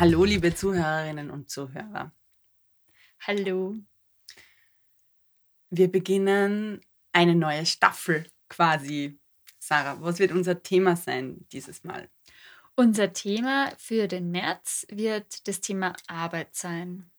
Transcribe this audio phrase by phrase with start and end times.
[0.00, 2.12] Hallo, liebe Zuhörerinnen und Zuhörer.
[3.26, 3.74] Hallo.
[5.70, 6.80] Wir beginnen
[7.12, 9.18] eine neue Staffel quasi.
[9.58, 12.08] Sarah, was wird unser Thema sein dieses Mal?
[12.76, 17.10] Unser Thema für den März wird das Thema Arbeit sein.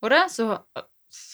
[0.00, 0.28] Oder?
[0.28, 0.82] So, äh,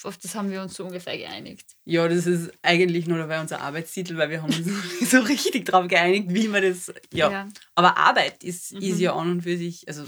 [0.05, 1.77] auf das haben wir uns so ungefähr geeinigt.
[1.85, 4.65] Ja, das ist eigentlich nur dabei unser Arbeitstitel, weil wir haben uns
[5.01, 6.91] nicht so richtig darauf geeinigt, wie man das.
[7.13, 7.31] Ja.
[7.31, 7.49] ja.
[7.75, 8.81] Aber Arbeit ist, mhm.
[8.81, 10.07] ist ja an und für sich, also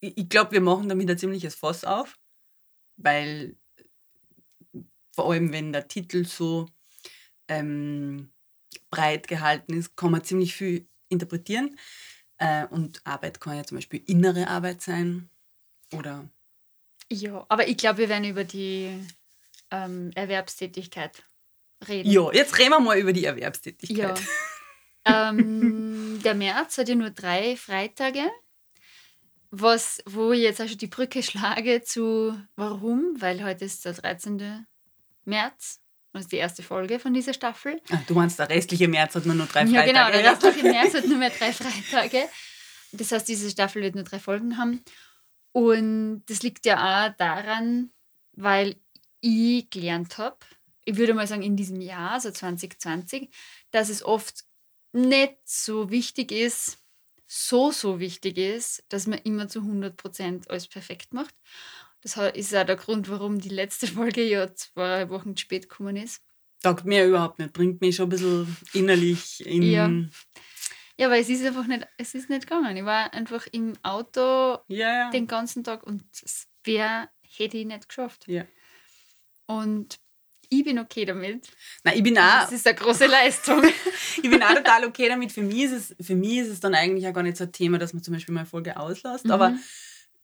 [0.00, 2.18] ich glaube, wir machen damit ein ziemliches Fass auf,
[2.96, 3.56] weil
[5.12, 6.66] vor allem, wenn der Titel so
[7.48, 8.32] ähm,
[8.90, 11.78] breit gehalten ist, kann man ziemlich viel interpretieren.
[12.38, 15.28] Äh, und Arbeit kann ja zum Beispiel innere Arbeit sein
[15.92, 16.28] oder.
[17.10, 19.04] Ja, aber ich glaube, wir werden über die
[19.70, 21.22] ähm, Erwerbstätigkeit
[21.86, 22.10] reden.
[22.10, 24.20] Ja, jetzt reden wir mal über die Erwerbstätigkeit.
[25.06, 25.30] Ja.
[25.30, 28.30] ähm, der März hat ja nur drei Freitage
[29.50, 33.92] was, wo ich jetzt auch schon die Brücke schlage zu warum, weil heute ist der
[33.94, 34.66] 13.
[35.24, 35.80] März.
[36.12, 37.80] Das ist die erste Folge von dieser Staffel.
[37.92, 39.74] Ach, du meinst, der restliche März hat nur noch drei Freitage?
[39.74, 42.28] Ja, genau, der restliche März hat nur mehr drei Freitage.
[42.92, 44.82] Das heißt, diese Staffel wird nur drei Folgen haben.
[45.52, 47.90] Und das liegt ja auch daran,
[48.32, 48.76] weil
[49.20, 50.38] ich gelernt habe,
[50.84, 53.30] ich würde mal sagen, in diesem Jahr, also 2020,
[53.70, 54.44] dass es oft
[54.92, 56.78] nicht so wichtig ist,
[57.32, 61.32] so, so wichtig ist, dass man immer zu 100% alles perfekt macht.
[62.02, 65.96] Das ist auch der Grund, warum die letzte Folge ja zwei Wochen zu spät gekommen
[65.96, 66.24] ist.
[66.60, 69.62] Taugt mir überhaupt nicht, bringt mich schon ein bisschen innerlich in.
[69.62, 69.88] Ja.
[70.98, 72.76] ja, aber es ist einfach nicht, es ist nicht gegangen.
[72.76, 75.10] Ich war einfach im Auto ja.
[75.10, 78.26] den ganzen Tag und es wäre, hätte ich nicht geschafft.
[78.26, 78.44] Ja.
[79.46, 80.00] Und
[80.50, 81.48] ich bin okay damit.
[81.84, 82.42] Nein, ich bin auch.
[82.42, 83.62] Das ist eine große Leistung.
[84.22, 85.30] ich bin auch total okay damit.
[85.30, 87.52] Für mich, ist es, für mich ist es dann eigentlich auch gar nicht so ein
[87.52, 89.26] Thema, dass man zum Beispiel mal eine Folge auslässt.
[89.26, 89.30] Mhm.
[89.30, 89.54] Aber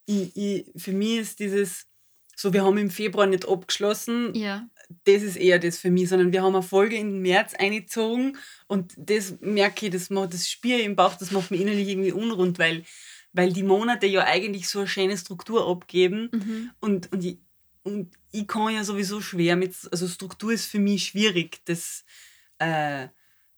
[0.05, 1.87] ich, ich, für mich ist dieses,
[2.35, 4.69] so wir haben im Februar nicht abgeschlossen, ja.
[5.05, 8.95] das ist eher das für mich, sondern wir haben eine Folge im März eingezogen und
[8.97, 12.59] das merke ich, das, macht, das ich im Bauch, das macht mich innerlich irgendwie unrund,
[12.59, 12.85] weil,
[13.33, 16.71] weil die Monate ja eigentlich so eine schöne Struktur abgeben mhm.
[16.81, 17.39] und, und ich,
[17.87, 22.05] und ich kann ja sowieso schwer mit, also Struktur ist für mich schwierig, das,
[22.59, 23.07] äh,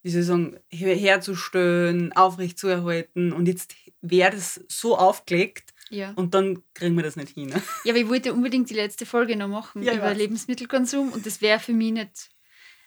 [0.03, 3.33] wie soll ich sagen, herzustellen, aufrecht zu erhalten.
[3.33, 6.13] Und jetzt wäre das so aufgelegt ja.
[6.15, 7.55] und dann kriegen wir das nicht hin.
[7.85, 11.41] Ja, aber ich wollte unbedingt die letzte Folge noch machen ja, über Lebensmittelkonsum und das
[11.41, 12.29] wäre für mich nicht,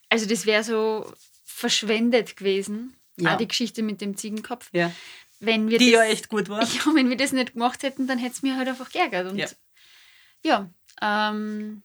[0.09, 1.11] also das wäre so
[1.43, 2.95] verschwendet gewesen.
[3.17, 3.33] Ja.
[3.33, 4.69] Auch die Geschichte mit dem Ziegenkopf.
[4.73, 4.91] Ja.
[5.39, 6.61] Wenn wir die das, ja echt gut war.
[6.73, 9.31] Ja, wenn wir das nicht gemacht hätten, dann hätte es mir halt einfach geärgert.
[9.31, 9.47] Und ja,
[10.43, 10.71] ja
[11.01, 11.83] ähm,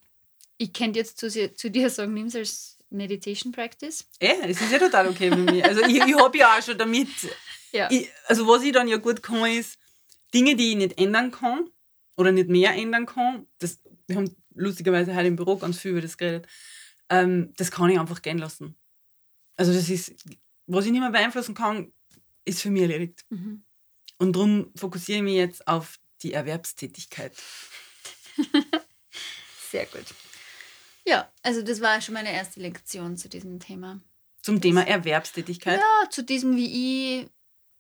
[0.59, 4.07] ich könnte jetzt zu, zu dir sagen, nimm es als Meditation Practice.
[4.21, 5.65] Ja, es ist ja total okay für mich.
[5.65, 7.09] Also ich, ich habe ja auch schon damit,
[7.73, 7.91] ja.
[7.91, 9.79] ich, also was ich dann ja gut kann, ist
[10.33, 11.71] Dinge, die ich nicht ändern kann
[12.17, 13.47] oder nicht mehr ändern kann.
[13.59, 16.47] Das, wir haben lustigerweise heute im Büro ganz viel über das geredet.
[17.09, 18.77] Ähm, das kann ich einfach gehen lassen.
[19.57, 20.15] Also das ist,
[20.67, 21.93] was ich nicht mehr beeinflussen kann,
[22.45, 23.25] ist für mich erledigt.
[23.31, 23.65] Mhm.
[24.19, 27.33] Und darum fokussiere ich mich jetzt auf die Erwerbstätigkeit.
[29.77, 30.07] Sehr gut.
[31.05, 34.01] Ja, also das war schon meine erste Lektion zu diesem Thema.
[34.41, 35.79] Zum Thema Erwerbstätigkeit?
[35.79, 37.31] Ja, zu diesem, wie ich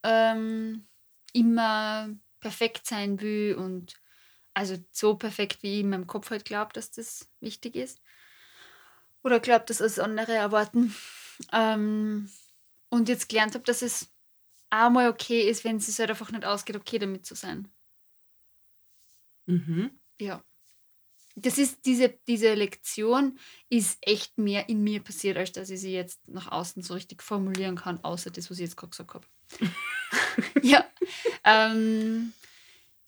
[0.03, 0.87] ähm,
[1.33, 3.95] immer perfekt sein will und
[4.53, 8.03] also so perfekt, wie ich in meinem Kopf halt glaube, dass das wichtig ist.
[9.25, 10.95] Oder glaubt, dass es andere erwarten.
[11.51, 12.31] Ähm,
[12.91, 14.09] und jetzt gelernt habe, dass es
[14.69, 17.69] auch mal okay ist, wenn es sich halt einfach nicht ausgeht, okay damit zu sein.
[19.47, 19.99] Mhm.
[20.21, 20.43] Ja
[21.37, 23.39] das ist diese, diese Lektion
[23.69, 27.23] ist echt mehr in mir passiert, als dass ich sie jetzt nach außen so richtig
[27.23, 29.27] formulieren kann, außer das, was ich jetzt gerade gesagt habe.
[30.63, 30.85] ja.
[31.45, 32.33] Ähm,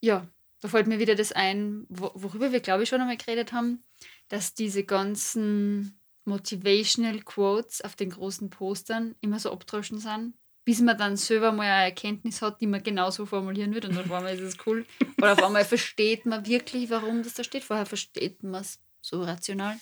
[0.00, 0.26] ja,
[0.60, 3.82] da fällt mir wieder das ein, worüber wir, glaube ich, schon einmal geredet haben,
[4.28, 10.34] dass diese ganzen Motivational Quotes auf den großen Postern immer so abdroschen sind
[10.69, 14.05] bis man dann selber mal eine Erkenntnis hat, die man genauso formulieren wird und dann
[14.05, 14.85] auf einmal ist es cool.
[15.17, 17.65] Oder auf einmal versteht man wirklich, warum das da steht.
[17.65, 19.81] Vorher versteht man es so rational.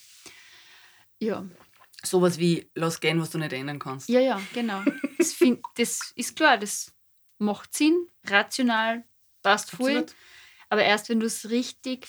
[1.18, 1.44] Ja.
[2.04, 4.08] Sowas wie, lass gehen, was du nicht ändern kannst.
[4.08, 4.80] Ja, ja, genau.
[5.18, 6.94] Das, find, das ist klar, das
[7.38, 9.02] macht Sinn, rational,
[9.42, 10.06] passt voll.
[10.68, 12.06] Aber erst wenn du es richtig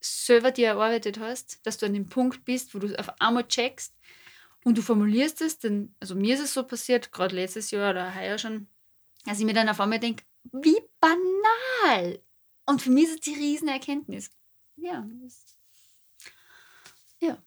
[0.00, 3.93] selber dir erarbeitet hast, dass du an dem Punkt bist, wo du auf einmal checkst,
[4.64, 8.14] und du formulierst es, denn, also mir ist es so passiert, gerade letztes Jahr oder
[8.14, 8.66] heuer schon,
[9.24, 12.18] dass ich mir dann auf einmal denke, wie banal.
[12.66, 14.30] Und für mich ist es die Riesenerkenntnis.
[14.76, 15.06] Ja.
[17.20, 17.38] Ja.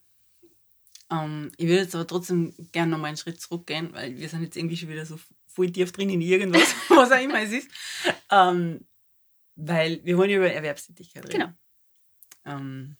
[1.10, 4.30] Um, ähm, ich würde jetzt aber trotzdem gerne noch mal einen Schritt zurückgehen, weil wir
[4.30, 7.52] sind jetzt irgendwie schon wieder so voll tief drin in irgendwas, was auch immer es
[7.52, 7.70] ist.
[8.30, 8.88] Um, ähm,
[9.56, 11.40] weil wir wollen über Erwerbstätigkeit reden.
[11.40, 11.54] Genau.
[12.46, 12.98] Ähm,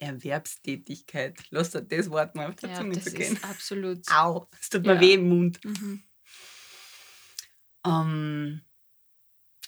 [0.00, 1.38] Erwerbstätigkeit.
[1.50, 3.34] Lass dir das Wort mal auf der Ja, Zunge das zu gehen.
[3.34, 4.00] ist absolut.
[4.12, 5.00] Au, es tut mir Ja.
[5.00, 5.60] weh im Mund.
[5.64, 6.02] Mhm.
[7.86, 8.60] Ähm,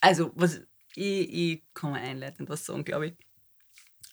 [0.01, 0.61] also, was
[0.95, 3.15] ich, ich kann mal einleitend was sagen, glaube ich.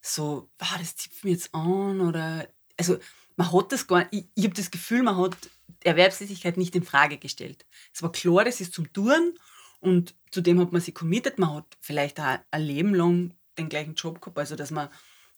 [0.00, 2.98] so, ah, das zieht mir jetzt an oder, also
[3.36, 5.36] man hat das gar ich, ich habe das Gefühl, man hat
[5.84, 7.66] Erwerbstätigkeit nicht in Frage gestellt.
[7.92, 9.34] Es war klar, das ist zum Tun
[9.80, 13.94] und zudem hat man sich committed, man hat vielleicht auch ein Leben lang den gleichen
[13.94, 14.88] Job gehabt, also dass man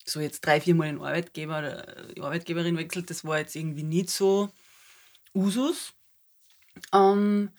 [0.05, 4.09] so jetzt drei, viermal den Arbeitgeber oder die Arbeitgeberin wechselt, das war jetzt irgendwie nicht
[4.09, 4.49] so
[5.33, 5.93] Usus.
[6.93, 7.49] Ähm,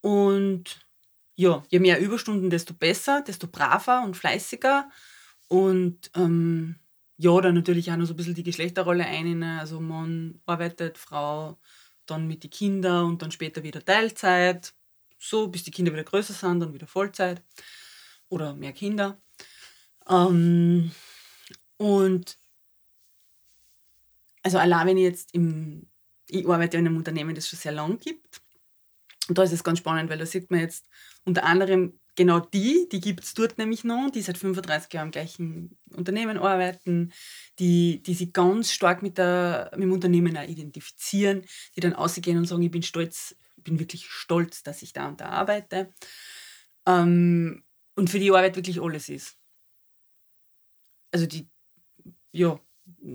[0.00, 0.86] und
[1.36, 4.90] ja, je mehr Überstunden, desto besser, desto braver und fleißiger.
[5.48, 6.78] Und ähm,
[7.22, 9.42] ja, dann natürlich auch noch so ein bisschen die Geschlechterrolle ein.
[9.42, 11.58] Also Mann arbeitet, Frau
[12.06, 14.72] dann mit den Kindern und dann später wieder Teilzeit.
[15.18, 17.42] So, bis die Kinder wieder größer sind, dann wieder Vollzeit.
[18.30, 19.20] Oder mehr Kinder.
[20.08, 20.92] Ähm,
[21.76, 22.38] und
[24.42, 25.90] also allein wenn ich jetzt im,
[26.26, 28.40] ich arbeite in einem Unternehmen, das schon sehr lang gibt.
[29.28, 30.88] Und da ist es ganz spannend, weil da sieht man jetzt
[31.26, 35.12] unter anderem genau die, die gibt es dort nämlich noch, die seit 35 Jahren im
[35.12, 37.12] gleichen Unternehmen arbeiten,
[37.58, 41.44] die, die sich ganz stark mit, der, mit dem Unternehmen auch identifizieren,
[41.76, 45.08] die dann ausgehen und sagen, ich bin stolz, ich bin wirklich stolz, dass ich da
[45.08, 45.90] und da arbeite.
[46.86, 47.64] Ähm,
[47.94, 49.36] und für die Arbeit wirklich alles ist.
[51.12, 51.48] Also die,
[52.32, 52.58] ja,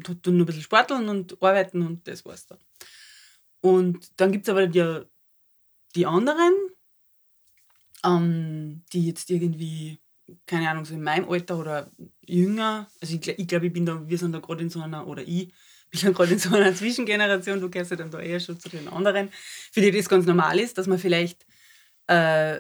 [0.04, 2.60] tun nur ein bisschen sporteln und arbeiten und das war's dann.
[3.62, 5.02] Und dann gibt es aber die,
[5.96, 6.54] die anderen,
[8.06, 10.00] ähm, die jetzt irgendwie,
[10.46, 11.90] keine Ahnung, so in meinem Alter oder
[12.26, 15.08] jünger, also ich, ich glaube, ich bin da, wir sind da gerade in so einer,
[15.08, 15.54] oder ich
[15.90, 18.70] bin da gerade in so einer Zwischengeneration, du gehörst ja dann da eher schon zu
[18.70, 19.30] den anderen,
[19.72, 21.46] für die das ganz normal ist, dass man vielleicht
[22.08, 22.60] äh,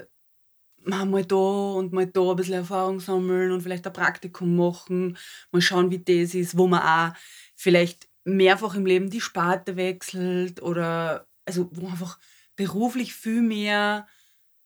[0.83, 5.17] mal mal da und mal da ein bisschen Erfahrung sammeln und vielleicht ein Praktikum machen,
[5.51, 7.17] mal schauen, wie das ist, wo man auch
[7.55, 12.19] vielleicht mehrfach im Leben die Sparte wechselt oder also wo einfach
[12.55, 14.07] beruflich viel mehr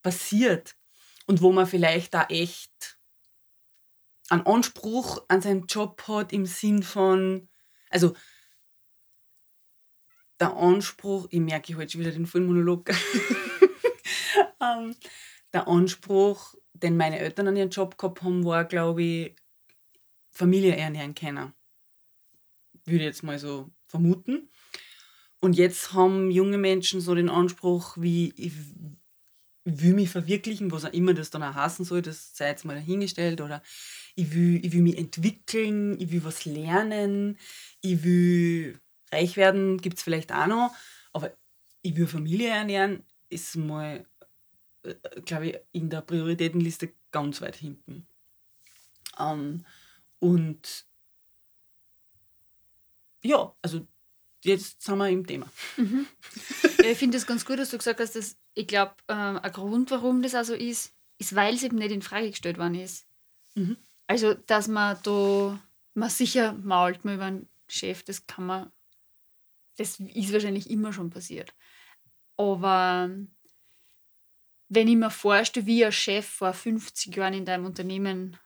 [0.09, 0.75] passiert
[1.27, 2.99] und wo man vielleicht da echt
[4.29, 7.47] einen Anspruch an seinen Job hat im Sinn von,
[7.91, 8.15] also
[10.39, 12.89] der Anspruch, ich merke, halte schon wieder den vollen Monolog,
[14.61, 14.95] ähm,
[15.53, 19.35] der Anspruch, den meine Eltern an ihren Job gehabt haben, war, glaube ich,
[20.31, 21.53] Familie ernähren können.
[22.85, 24.49] Würde ich jetzt mal so vermuten.
[25.39, 28.53] Und jetzt haben junge Menschen so den Anspruch, wie ich
[29.81, 32.75] will mich verwirklichen, was auch immer das dann auch heißen soll, das sei jetzt mal
[32.75, 33.41] dahingestellt.
[33.41, 33.61] Oder
[34.15, 37.38] ich will, ich will mich entwickeln, ich will was lernen,
[37.81, 38.79] ich will
[39.11, 40.75] reich werden, gibt es vielleicht auch noch.
[41.13, 41.31] Aber
[41.81, 44.05] ich will Familie ernähren, ist mal,
[44.83, 44.95] äh,
[45.25, 48.07] glaube ich, in der Prioritätenliste ganz weit hinten.
[49.17, 49.65] Ähm,
[50.19, 50.85] und
[53.21, 53.85] ja, also
[54.43, 55.50] jetzt sind wir im Thema.
[55.77, 56.05] Mhm.
[56.81, 59.91] Ich finde es ganz gut, dass du gesagt hast, dass ich glaube, ähm, ein Grund,
[59.91, 63.05] warum das also ist, ist, weil es eben nicht in Frage gestellt worden ist.
[63.53, 63.77] Mhm.
[64.08, 65.60] Also, dass man da,
[65.93, 68.72] man sicher mault man über einen Chef, das kann man,
[69.77, 71.53] das ist wahrscheinlich immer schon passiert.
[72.38, 73.10] Aber
[74.69, 78.38] wenn ich mir vorstelle, wie ein Chef vor 50 Jahren in deinem Unternehmen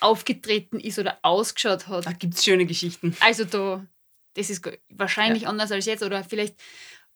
[0.00, 3.16] aufgetreten ist oder ausgeschaut hat, Da gibt es schöne Geschichten.
[3.20, 3.86] also da,
[4.34, 6.56] das ist wahrscheinlich anders als jetzt oder vielleicht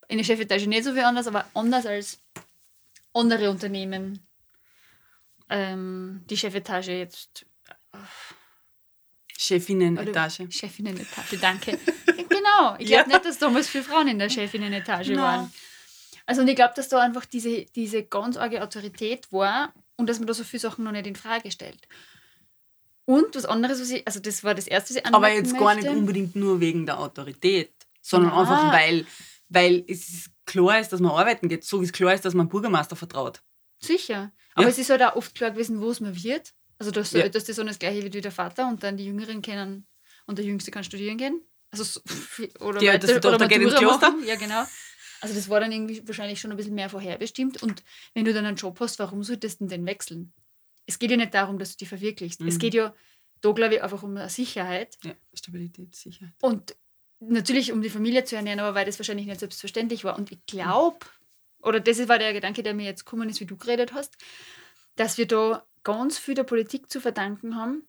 [0.08, 2.20] in der Chefetage nicht so viel anders, aber anders als
[3.12, 4.20] andere Unternehmen.
[5.49, 7.46] Ähm, die Chefetage jetzt
[9.38, 10.49] Chefinnen-Etage.
[10.50, 11.78] Chefinnen-Etage, danke.
[12.06, 12.76] genau.
[12.78, 13.16] Ich glaube ja.
[13.16, 15.23] nicht, dass damals viele Frauen in der Chefinnen-Etage no.
[15.23, 15.52] waren.
[16.26, 20.18] Also und ich glaube, dass da einfach diese, diese ganz arge Autorität war und dass
[20.18, 21.87] man da so viele Sachen noch nicht in Frage stellt.
[23.07, 25.65] Und was anderes, was ich, also das war das Erste, was ich Aber jetzt möchte.
[25.65, 27.73] gar nicht unbedingt nur wegen der Autorität,
[28.03, 28.41] sondern Nein.
[28.41, 29.07] einfach, weil,
[29.49, 32.49] weil es klar ist, dass man arbeiten geht, so wie es klar ist, dass man
[32.49, 33.43] Bürgermeister vertraut.
[33.79, 34.33] Sicher.
[34.55, 34.69] Aber ja.
[34.71, 36.53] es ist halt auch oft klar gewesen, wo es man wird.
[36.79, 37.29] Also, dass, ja.
[37.29, 39.87] dass das so das Gleiche wird wie der Vater und dann die Jüngeren können
[40.27, 41.43] und der Jüngste kann studieren gehen.
[41.71, 42.01] Also,
[42.61, 44.11] oder ja, weiter, das oder geht ins Kloster.
[44.11, 44.27] Machen.
[44.27, 44.65] Ja, genau.
[45.21, 47.63] Also, das war dann irgendwie wahrscheinlich schon ein bisschen mehr vorherbestimmt.
[47.63, 47.83] Und
[48.15, 50.33] wenn du dann einen Job hast, warum solltest du denn wechseln?
[50.87, 52.40] Es geht ja nicht darum, dass du dich verwirklichst.
[52.40, 52.49] Mhm.
[52.49, 52.95] Es geht ja
[53.40, 54.97] da, glaube ich, einfach um Sicherheit.
[55.05, 56.35] Ja, Stabilität, Sicherheit.
[56.40, 56.76] Und
[57.21, 60.16] natürlich, um die Familie zu ernähren, aber weil das wahrscheinlich nicht selbstverständlich war.
[60.16, 60.99] Und ich glaube,
[61.62, 64.16] oder das war der Gedanke, der mir jetzt gekommen ist, wie du geredet hast,
[64.97, 67.87] dass wir da ganz viel der Politik zu verdanken haben,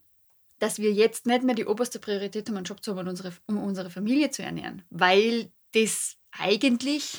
[0.58, 3.32] dass wir jetzt nicht mehr die oberste Priorität haben, einen Job zu haben, um unsere,
[3.46, 4.82] um unsere Familie zu ernähren.
[4.90, 7.18] Weil das eigentlich.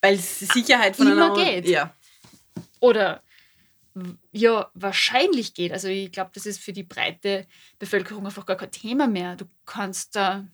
[0.00, 1.66] Weil es Sicherheit von immer geht.
[1.66, 1.94] Ja.
[2.80, 3.22] Oder
[4.32, 5.72] ja, wahrscheinlich geht.
[5.72, 7.46] Also ich glaube, das ist für die breite
[7.78, 9.36] Bevölkerung einfach gar kein Thema mehr.
[9.36, 10.48] Du kannst da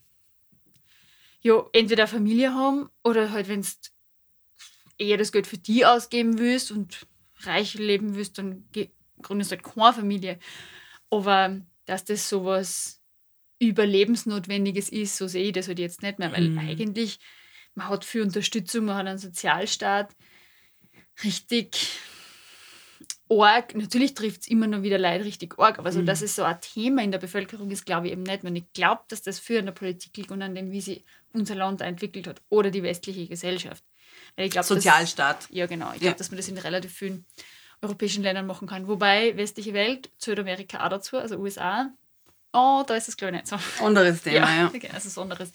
[1.40, 3.68] ja entweder Familie haben oder halt, wenn du
[4.98, 7.06] eher das Geld für die ausgeben willst und
[7.40, 8.68] reich leben willst, dann
[9.22, 10.38] gründest du halt keine Familie.
[11.08, 13.00] Aber dass das sowas
[13.58, 16.58] Überlebensnotwendiges ist, so sehe ich das halt jetzt nicht mehr, weil mhm.
[16.58, 17.18] eigentlich
[17.74, 20.14] man hat viel Unterstützung, man hat einen Sozialstaat,
[21.24, 21.98] richtig
[23.30, 26.06] arg, natürlich trifft es immer noch wieder Leid richtig arg, aber so, mhm.
[26.06, 28.44] dass es so ein Thema in der Bevölkerung ist, glaube ich eben nicht.
[28.44, 31.04] Und ich glaube, dass das für an der Politik liegt und an dem, wie sie
[31.32, 33.84] unser Land entwickelt hat oder die westliche Gesellschaft.
[34.36, 35.44] Glaub, Sozialstaat.
[35.44, 35.92] Dass, ja, genau.
[35.92, 36.12] Ich glaube, ja.
[36.14, 37.24] dass man das in relativ vielen
[37.82, 38.88] europäischen Ländern machen kann.
[38.88, 41.90] Wobei westliche Welt, Südamerika auch dazu, also USA,
[42.52, 43.84] oh, da ist es glaube ich nicht so.
[43.84, 44.56] Anderes Thema, ja.
[44.62, 44.66] ja.
[44.66, 45.52] Okay, also so anderes.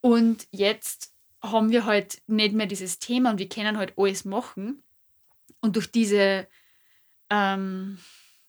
[0.00, 4.82] Und jetzt haben wir halt nicht mehr dieses Thema und wir können halt alles machen.
[5.60, 6.48] Und durch diese
[7.30, 7.98] ähm,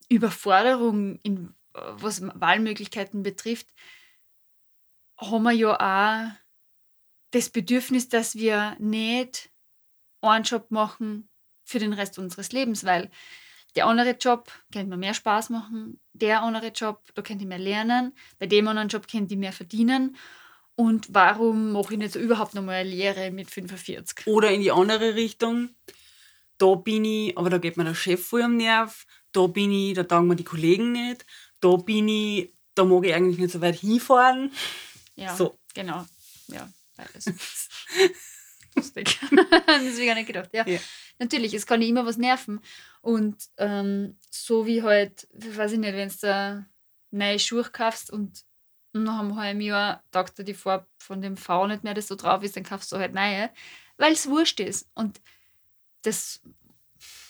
[0.10, 3.68] Überforderung, in, was Wahlmöglichkeiten betrifft,
[5.18, 6.32] haben wir ja auch
[7.32, 9.50] das Bedürfnis, dass wir nicht
[10.22, 11.30] einen Job machen
[11.64, 13.10] für den Rest unseres Lebens, weil
[13.76, 17.58] der andere Job könnte mir mehr Spaß machen, der andere Job, da könnte ich mehr
[17.58, 20.18] lernen, bei dem anderen Job könnte ich mehr verdienen.
[20.76, 24.28] Und warum mache ich nicht so überhaupt nochmal eine Lehre mit 45?
[24.28, 25.70] Oder in die andere Richtung,
[26.62, 29.96] da bin ich, aber da geht mir der Chef voll am Nerv, da bin ich,
[29.96, 31.26] da taugen mir die Kollegen nicht,
[31.60, 34.52] da bin ich, da mag ich eigentlich nicht so weit hinfahren.
[35.16, 35.58] Ja, so.
[35.74, 36.06] genau.
[36.48, 37.26] Ja, beides.
[38.76, 39.20] Lustig.
[39.32, 40.50] das habe ich gar nicht gedacht.
[40.54, 40.66] Ja.
[40.68, 40.80] ja.
[41.20, 42.62] Natürlich, es kann immer was nerven.
[43.02, 46.66] Und ähm, so wie halt, weiß ich nicht, wenn du da
[47.10, 48.44] neue Schuhe kaufst und
[48.94, 52.16] nach einem halben Jahr taugt dir die Farbe von dem V nicht mehr, das so
[52.16, 53.50] drauf ist, dann kaufst du halt neue,
[53.98, 54.90] weil es wurscht ist.
[54.94, 55.22] Und
[56.04, 56.42] das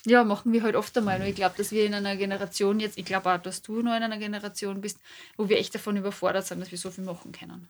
[0.05, 1.21] ja, machen wir halt oft einmal.
[1.21, 3.95] Und ich glaube, dass wir in einer Generation jetzt, ich glaube auch, dass du noch
[3.95, 4.99] in einer Generation bist,
[5.37, 7.69] wo wir echt davon überfordert sind, dass wir so viel machen können.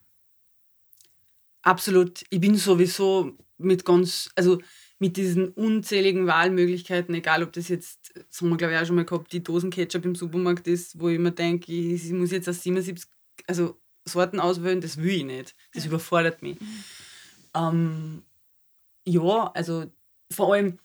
[1.62, 2.24] Absolut.
[2.30, 4.60] Ich bin sowieso mit ganz, also
[4.98, 8.96] mit diesen unzähligen Wahlmöglichkeiten, egal ob das jetzt, das haben wir glaube ich auch schon
[8.96, 12.32] mal gehabt, die Dosen Ketchup im Supermarkt ist, wo ich mir denke, ich, ich muss
[12.32, 13.10] jetzt aus 77
[13.48, 15.56] also Sorten auswählen, das will ich nicht.
[15.74, 15.90] Das ja.
[15.90, 16.60] überfordert mich.
[16.60, 16.84] Mhm.
[17.56, 18.22] Ähm,
[19.06, 19.92] ja, also
[20.32, 20.80] vor allem,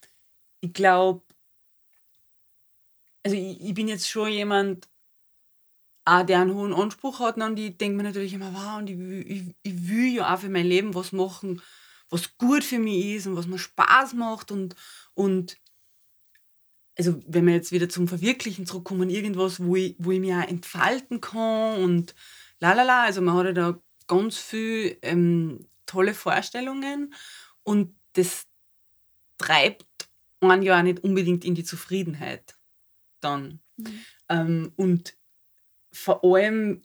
[0.67, 1.23] ich glaube,
[3.25, 4.89] also ich, ich, bin jetzt schon jemand,
[6.05, 8.99] auch der einen hohen Anspruch hat, und ich denke mir natürlich immer, wow, und ich,
[8.99, 11.63] ich, ich will ja auch für mein Leben was machen,
[12.11, 14.75] was gut für mich ist und was mir Spaß macht und,
[15.15, 15.57] und
[16.99, 20.49] also wenn wir jetzt wieder zum Verwirklichen zurückkommen, irgendwas, wo ich, wo ich mich auch
[20.49, 22.15] entfalten kann und
[22.59, 27.13] lalala, also man hat ja da ganz viel ähm, tolle Vorstellungen
[27.63, 28.47] und das
[29.39, 29.87] treibt
[30.41, 32.57] man ja auch nicht unbedingt in die Zufriedenheit
[33.21, 33.61] dann.
[33.77, 34.05] Mhm.
[34.29, 35.17] Ähm, und
[35.93, 36.83] vor allem,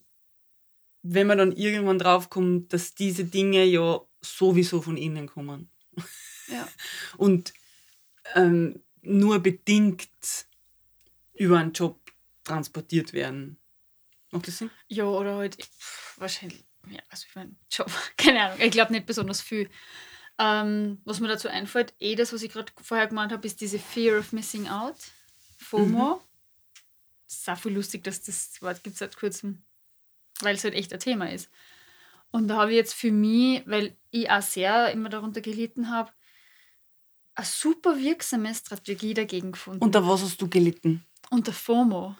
[1.03, 5.69] wenn man dann irgendwann draufkommt, dass diese Dinge ja sowieso von innen kommen.
[6.47, 6.67] Ja.
[7.17, 7.53] Und
[8.35, 10.07] ähm, nur bedingt
[11.33, 11.99] über einen Job
[12.43, 13.57] transportiert werden.
[14.31, 14.69] Macht das Sinn?
[14.87, 15.57] Ja, oder halt
[16.17, 19.69] wahrscheinlich, ja, also ich meine, Job, keine Ahnung, ich glaube nicht besonders viel.
[20.43, 23.77] Ähm, was mir dazu einfällt, eh das, was ich gerade vorher gemeint habe, ist diese
[23.77, 24.95] Fear of Missing Out,
[25.57, 26.15] FOMO.
[26.15, 27.47] Mhm.
[27.47, 29.61] Auch viel lustig, dass das Wort gibt seit kurzem,
[30.41, 31.47] weil es halt echt ein Thema ist.
[32.31, 36.11] Und da habe ich jetzt für mich, weil ich auch sehr immer darunter gelitten habe,
[37.35, 39.83] eine super wirksame Strategie dagegen gefunden.
[39.83, 41.05] Unter was hast du gelitten?
[41.29, 42.15] Unter FOMO.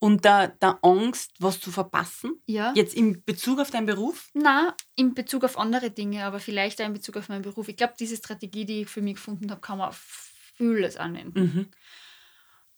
[0.00, 2.40] Und der, der Angst, was zu verpassen?
[2.46, 2.72] Ja.
[2.74, 4.30] Jetzt in Bezug auf deinen Beruf?
[4.34, 7.68] Na, in Bezug auf andere Dinge, aber vielleicht auch in Bezug auf meinen Beruf.
[7.68, 11.40] Ich glaube, diese Strategie, die ich für mich gefunden habe, kann man auf vieles anwenden.
[11.40, 11.68] Mhm.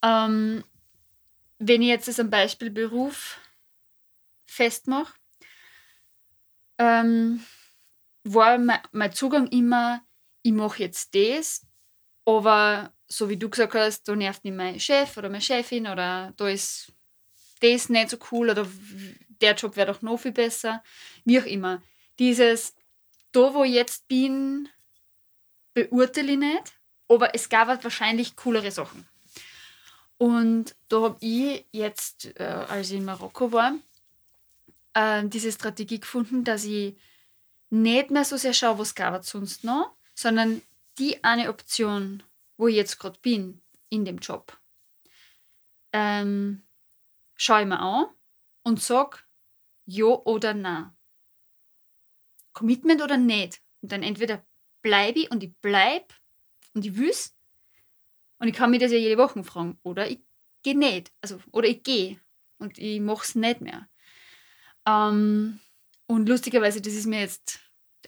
[0.03, 0.63] Ähm,
[1.59, 3.39] wenn ich jetzt das am Beispiel Beruf
[4.47, 5.13] festmache,
[6.79, 7.43] ähm,
[8.23, 10.01] war mein, mein Zugang immer,
[10.41, 11.67] ich mache jetzt das,
[12.25, 16.33] aber so wie du gesagt hast, da nervt mich mein Chef oder meine Chefin oder
[16.37, 16.93] da ist
[17.61, 18.67] das nicht so cool oder
[19.41, 20.83] der Job wäre doch noch viel besser.
[21.25, 21.81] Wie auch immer.
[22.19, 22.75] Dieses,
[23.31, 24.69] da wo ich jetzt bin,
[25.73, 26.73] beurteile ich nicht,
[27.07, 29.07] aber es gab halt wahrscheinlich coolere Sachen.
[30.17, 33.73] Und da habe ich jetzt, äh, als ich in Marokko war,
[34.93, 36.95] äh, diese Strategie gefunden, dass ich
[37.71, 40.61] nicht mehr so sehr schaue, was gab es sonst noch, sondern
[40.99, 42.21] die eine Option,
[42.57, 44.57] wo ich jetzt gerade bin, in dem Job,
[45.93, 46.61] ähm,
[47.41, 48.05] schaue ich mir an
[48.61, 49.17] und sage
[49.85, 50.91] ja oder nein.
[52.53, 53.61] Commitment oder nicht.
[53.81, 54.45] Und dann entweder
[54.83, 56.13] bleibe ich und ich bleibe
[56.75, 57.35] und ich will's.
[58.37, 59.79] Und ich kann mir das ja jede Woche fragen.
[59.81, 60.19] Oder ich
[60.61, 61.11] gehe nicht.
[61.21, 62.19] Also, oder ich gehe
[62.59, 63.89] und ich mache es nicht mehr.
[64.85, 65.59] Ähm,
[66.05, 67.59] und lustigerweise, das ist mir jetzt,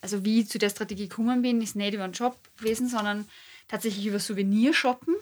[0.01, 3.27] also wie ich zu der Strategie gekommen bin, ist nicht über einen Job gewesen, sondern
[3.67, 5.15] tatsächlich über Souvenirshoppen.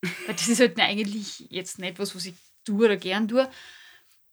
[0.00, 3.48] Weil das ist halt eigentlich jetzt nicht was, was ich tue oder gern tue.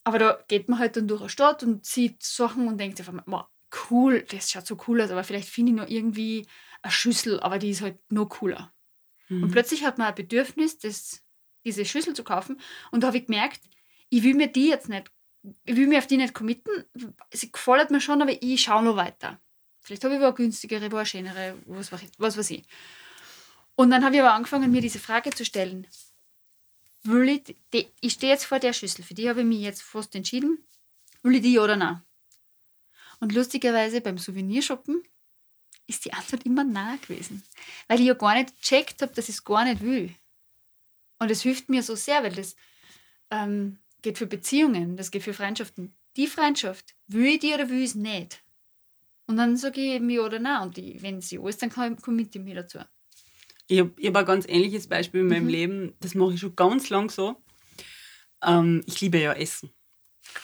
[0.04, 3.08] Aber da geht man halt dann durch eine Stadt und sieht Sachen und denkt sich,
[3.08, 3.46] auf einmal, "Wow,
[3.90, 6.48] cool, das schaut so cool aus, aber vielleicht finde ich noch irgendwie
[6.82, 8.74] eine Schüssel, aber die ist halt noch cooler.
[9.30, 9.44] Mhm.
[9.44, 11.24] Und plötzlich hat man ein Bedürfnis, das,
[11.66, 12.60] diese Schüssel zu kaufen.
[12.92, 13.62] Und da habe ich gemerkt,
[14.10, 15.12] ich will mir die jetzt nicht,
[15.66, 16.72] ich will mir auf die nicht committen.
[17.32, 19.40] Sie gefällt mir schon, aber ich schaue noch weiter.
[19.82, 22.66] Vielleicht habe ich aber eine günstigere, eine schönere, was, was weiß ich.
[23.76, 25.88] Und dann habe ich aber angefangen, mir diese Frage zu stellen.
[27.04, 29.82] Will ich, die, ich stehe jetzt vor der Schüssel, für die habe ich mich jetzt
[29.82, 30.66] fast entschieden.
[31.24, 32.02] Will ich die ja oder nein?
[33.20, 35.04] Und lustigerweise beim Souvenirshoppen
[35.88, 37.44] ist die Antwort immer nah gewesen.
[37.88, 40.14] Weil ich ja gar nicht gecheckt habe, dass ich es gar nicht will.
[41.20, 42.56] Und es hilft mir so sehr, weil das
[43.30, 45.96] ähm, geht für Beziehungen, das geht für Freundschaften.
[46.16, 48.42] Die Freundschaft, will ich die oder will ich es nicht?
[49.28, 50.64] Und dann sage ich eben ja oder nein.
[50.64, 52.80] Und die, wenn sie alles, dann kann ich, ich mich dazu.
[53.70, 55.50] Ich habe hab ein ganz ähnliches Beispiel in meinem Mhm.
[55.50, 55.94] Leben.
[56.00, 57.36] Das mache ich schon ganz lang so.
[58.44, 59.70] Ähm, ich liebe ja Essen.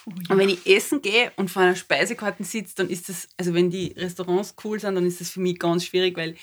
[0.06, 3.54] Oh Und wenn ich essen gehe und vor einer Speisekarte sitze, dann ist das, also
[3.54, 6.36] wenn die Restaurants cool sind, dann ist das für mich ganz schwierig, weil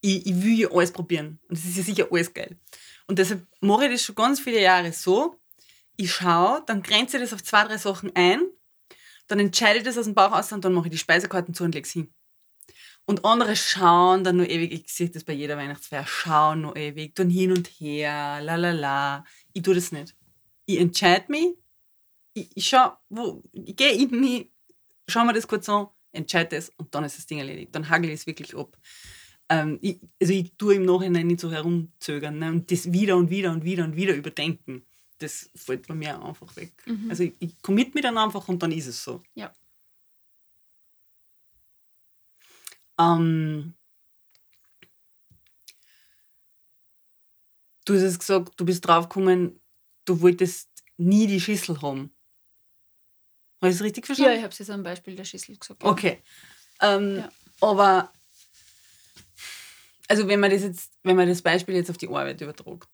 [0.00, 1.38] ich, ich will ja alles probieren.
[1.48, 2.56] Und es ist ja sicher alles geil.
[3.06, 5.36] Und deshalb mache ich das schon ganz viele Jahre so.
[5.96, 8.40] Ich schaue, dann grenze ich das auf zwei, drei Sachen ein,
[9.28, 11.62] dann entscheide ich das aus dem Bauch aus und dann mache ich die Speisekarten zu
[11.64, 12.12] und lege es hin.
[13.06, 17.14] Und andere schauen dann nur ewig, ich sehe das bei jeder Weihnachtsfeier, schauen nur ewig,
[17.14, 19.24] tun hin und her, la la la.
[19.52, 20.14] Ich tue das nicht.
[20.66, 21.56] Ich entscheide mich,
[22.34, 24.52] ich, ich schau, wo, ich gehe in mich,
[25.08, 27.74] schau mir das kurz an, entscheide das und dann ist das Ding erledigt.
[27.74, 28.76] Dann hagel ich es wirklich ab.
[29.48, 32.50] Ähm, ich, also ich tue im Nachhinein nicht so herumzögern ne?
[32.50, 34.86] und das wieder und wieder und wieder und wieder überdenken.
[35.18, 36.72] Das fällt bei mir einfach weg.
[36.86, 37.10] Mhm.
[37.10, 39.20] Also ich, ich commit mich dann einfach und dann ist es so.
[39.34, 39.52] Ja.
[43.00, 43.74] Ähm,
[47.84, 49.60] du hast es gesagt, du bist draufgekommen,
[50.04, 52.14] du wolltest nie die Schüssel haben.
[53.60, 54.36] Habe ich das richtig Ja, verstanden?
[54.36, 55.82] ich habe es jetzt am Beispiel der Schüssel gesagt.
[55.84, 56.22] Okay.
[56.80, 57.30] Ähm, Ja.
[57.62, 58.12] Aber
[60.08, 62.88] also wenn man das jetzt, wenn man das Beispiel jetzt auf die Arbeit übertragt.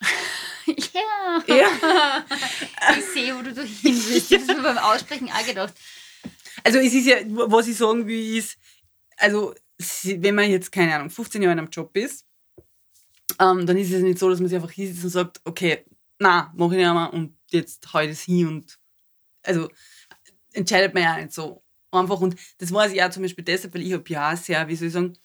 [0.66, 1.42] ja.
[1.46, 2.24] Ja.
[2.98, 4.32] Ich sehe, wo du da hin willst.
[4.32, 5.74] Das ist mir beim Aussprechen auch gedacht.
[6.64, 8.56] Also es ist ja, was ich sagen will, ist,
[9.20, 9.54] also
[10.04, 12.26] wenn man jetzt, keine Ahnung, 15 Jahre in einem Job ist,
[13.38, 15.84] ähm, dann ist es nicht so, dass man sich einfach hinsetzt und sagt, okay,
[16.18, 18.78] na, mach ich nicht mehr und jetzt ich das hin und
[19.42, 19.70] also
[20.52, 22.20] entscheidet man ja nicht so einfach.
[22.20, 24.88] Und das weiß ich auch zum Beispiel deshalb, weil ich habe ja sehr, wie soll
[24.88, 25.16] ich sagen,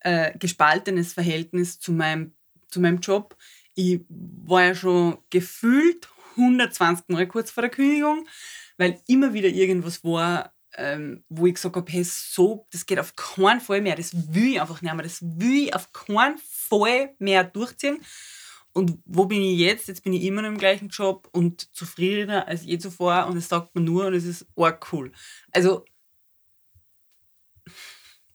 [0.00, 2.34] äh, gespaltenes Verhältnis zu meinem,
[2.68, 3.36] zu meinem Job.
[3.74, 8.26] Ich war ja schon gefühlt 120 Mal kurz vor der Kündigung,
[8.76, 13.14] weil immer wieder irgendwas war, ähm, wo ich gesagt habe, hey, so, das geht auf
[13.16, 17.14] keinen Fall mehr, das will ich einfach nicht mehr, das will ich auf keinen Fall
[17.18, 18.00] mehr durchziehen.
[18.72, 19.86] Und wo bin ich jetzt?
[19.86, 23.48] Jetzt bin ich immer noch im gleichen Job und zufriedener als je zuvor und es
[23.48, 25.12] sagt mir nur und es ist arg cool.
[25.52, 25.84] Also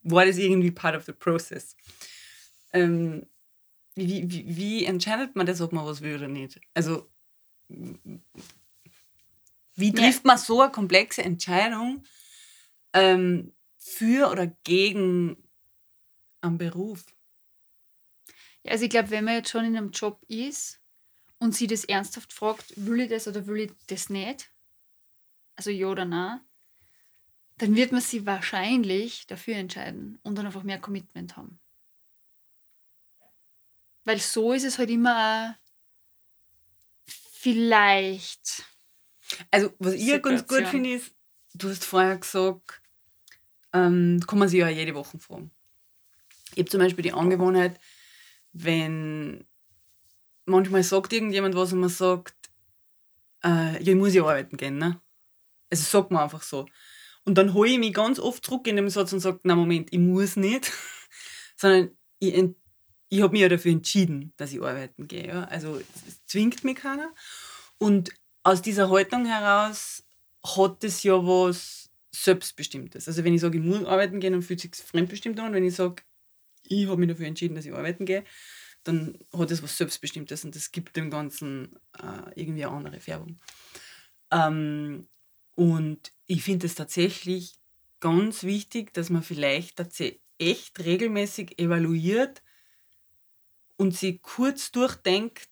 [0.04, 1.76] war das irgendwie part of the process.
[2.72, 3.26] Ähm,
[3.96, 6.62] wie, wie, wie entscheidet man das, ob man was will oder nicht?
[6.74, 7.10] Also
[7.68, 8.22] wie
[9.94, 9.94] Ja.
[9.94, 12.04] trifft man so eine komplexe Entscheidung
[12.94, 15.38] ähm, für oder gegen
[16.42, 17.06] einen Beruf?
[18.64, 20.82] Ja, also ich glaube, wenn man jetzt schon in einem Job ist
[21.40, 24.52] und sie das ernsthaft fragt, will ich das oder will ich das nicht,
[25.56, 26.42] also ja oder nein,
[27.58, 31.60] dann wird man sie wahrscheinlich dafür entscheiden und dann einfach mehr Commitment haben.
[34.06, 35.58] Weil so ist es halt immer
[37.40, 38.66] vielleicht.
[39.52, 40.72] Also, was ich ja ganz gut Situation.
[40.72, 41.14] finde, ist,
[41.54, 42.79] du hast vorher gesagt,
[43.74, 45.52] ähm, kann man sich ja jede Woche fragen.
[46.52, 47.80] Ich habe zum Beispiel die Angewohnheit,
[48.52, 49.46] wenn
[50.46, 52.36] manchmal sagt irgendjemand was und man sagt,
[53.44, 55.02] äh, ja, ich muss ja arbeiten gehen, ne?
[55.70, 56.66] Also sagt man einfach so.
[57.26, 59.90] Und dann hole ich mich ganz oft zurück in dem Satz und sage, na Moment,
[59.92, 60.72] ich muss nicht,
[61.56, 62.34] sondern ich,
[63.10, 65.28] ich habe mich ja dafür entschieden, dass ich arbeiten gehe.
[65.28, 65.44] Ja?
[65.44, 65.80] Also
[66.26, 67.14] zwingt mich keiner.
[67.78, 68.10] Und
[68.44, 70.04] aus dieser Haltung heraus
[70.44, 73.08] hat es ja was Selbstbestimmtes.
[73.08, 75.54] Also wenn ich sage, ich muss arbeiten gehen, dann fühlt sich fremdbestimmt an.
[75.54, 76.04] Wenn ich sage,
[76.64, 78.24] ich habe mich dafür entschieden, dass ich arbeiten gehe,
[78.84, 83.40] dann hat es was Selbstbestimmtes und das gibt dem Ganzen äh, irgendwie eine andere Färbung.
[84.32, 85.08] Ähm,
[85.56, 87.60] und ich finde es tatsächlich
[88.00, 92.42] ganz wichtig, dass man vielleicht tatsächlich echt regelmäßig evaluiert
[93.76, 95.50] und sich kurz durchdenkt,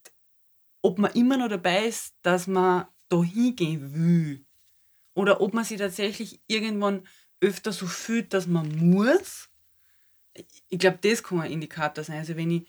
[0.81, 4.46] ob man immer noch dabei ist, dass man da hingehen will.
[5.17, 7.07] Oder ob man sich tatsächlich irgendwann
[7.41, 9.49] öfter so fühlt, dass man muss.
[10.69, 12.19] Ich glaube, das kann ein Indikator sein.
[12.19, 12.67] Also wenn ich,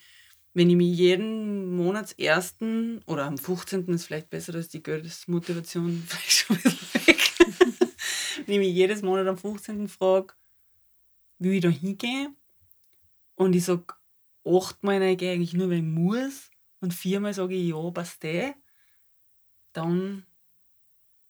[0.54, 3.86] wenn ich mich jeden Monatsersten oder am 15.
[3.88, 7.18] ist vielleicht besser, dass die Geldmotivation vielleicht schon ein bisschen weg.
[8.46, 9.86] wenn ich mich jedes Monat am 15.
[9.86, 10.32] frage,
[11.38, 12.30] wie ich da hingehe
[13.34, 13.84] und ich sage,
[14.46, 18.24] achtmal nein, ich gehe eigentlich nur, weil ich muss und viermal sage ich, ja, passt
[18.24, 18.54] eh,
[19.74, 20.24] dann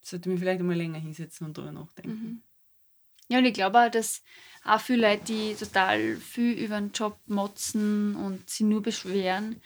[0.08, 2.10] sollte mich vielleicht einmal länger hinsetzen und drüber nachdenken.
[2.10, 2.42] Mhm.
[3.28, 4.22] Ja, und ich glaube auch, dass
[4.64, 9.60] auch viele Leute, die total viel über den Job motzen und sich nur beschweren,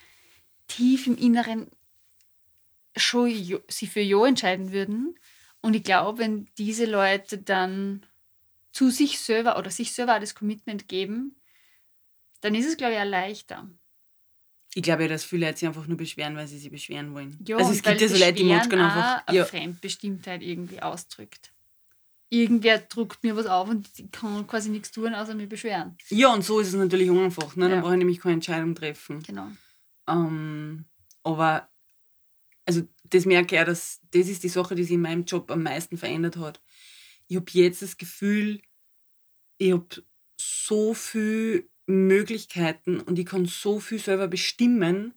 [0.69, 1.71] tief im Inneren
[2.97, 5.19] schon jo- sich für Ja entscheiden würden.
[5.61, 8.05] Und ich glaube, wenn diese Leute dann
[8.73, 11.37] zu sich selber oder sich selber das Commitment geben,
[12.43, 13.71] dann ist es, glaube ich, auch leichter.
[14.75, 17.39] Ich glaube ja, dass viele Leute sich einfach nur beschweren, weil sie sich beschweren wollen.
[17.47, 19.27] Ja, also es gibt ja so Leute, die manchmal einfach.
[19.27, 21.53] eine Ja, Fremdbestimmtheit irgendwie ausdrückt.
[22.31, 25.99] Irgendwer druckt mir was auf und ich kann quasi nichts tun, außer mich beschweren.
[26.09, 27.55] ja, und so ist es natürlich einfach.
[27.57, 27.65] Ne?
[27.69, 27.81] Dann Ja.
[27.83, 29.23] brauche ich nämlich keine Entscheidung treffen.
[29.23, 29.49] Genau.
[30.09, 30.87] Ähm,
[31.23, 31.69] aber
[32.65, 35.51] also das merke ich auch, dass das ist die Sache, die sich in meinem Job
[35.51, 36.63] am meisten verändert hat.
[37.29, 38.63] Ich habe jetzt das Gefühl,
[39.59, 39.87] ich habe
[40.41, 45.15] so viele Möglichkeiten und ich kann so viel selber bestimmen.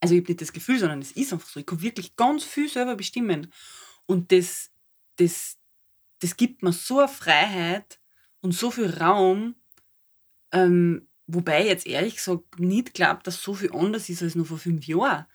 [0.00, 1.60] Also ich habe nicht das Gefühl, sondern es ist einfach so.
[1.60, 3.52] Ich kann wirklich ganz viel selber bestimmen.
[4.06, 4.70] Und das,
[5.16, 5.58] das,
[6.20, 7.98] das gibt mir so eine Freiheit
[8.40, 9.56] und so viel Raum,
[10.52, 14.46] ähm, wobei ich jetzt ehrlich gesagt nicht glaube, dass so viel anders ist als noch
[14.46, 15.26] vor fünf Jahren.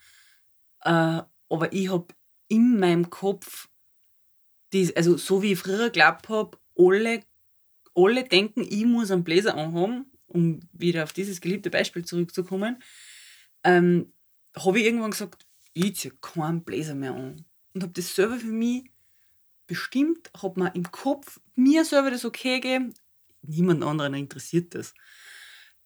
[0.83, 2.07] Äh, aber ich habe
[2.47, 3.69] in meinem Kopf,
[4.73, 7.23] dies, also so wie ich früher geglaubt habe, alle,
[7.95, 12.81] alle denken, ich muss einen Bläser anhaben, um wieder auf dieses geliebte Beispiel zurückzukommen,
[13.63, 14.13] ähm,
[14.55, 17.45] habe ich irgendwann gesagt, ich ziehe keinen Bläser mehr an.
[17.73, 18.91] Und habe das selber für mich
[19.67, 22.93] bestimmt, habe mir im Kopf mir selber das okay gegeben.
[23.41, 24.93] Niemand anderen interessiert das.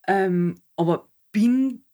[0.08, 1.86] Ähm, aber bin,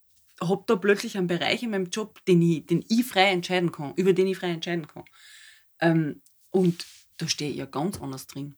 [0.42, 3.94] habe da plötzlich einen Bereich in meinem Job, den ich, den ich frei entscheiden kann,
[3.96, 5.04] über den ich frei entscheiden kann.
[5.80, 6.86] Ähm, und
[7.18, 8.56] da stehe ich ja ganz anders drin.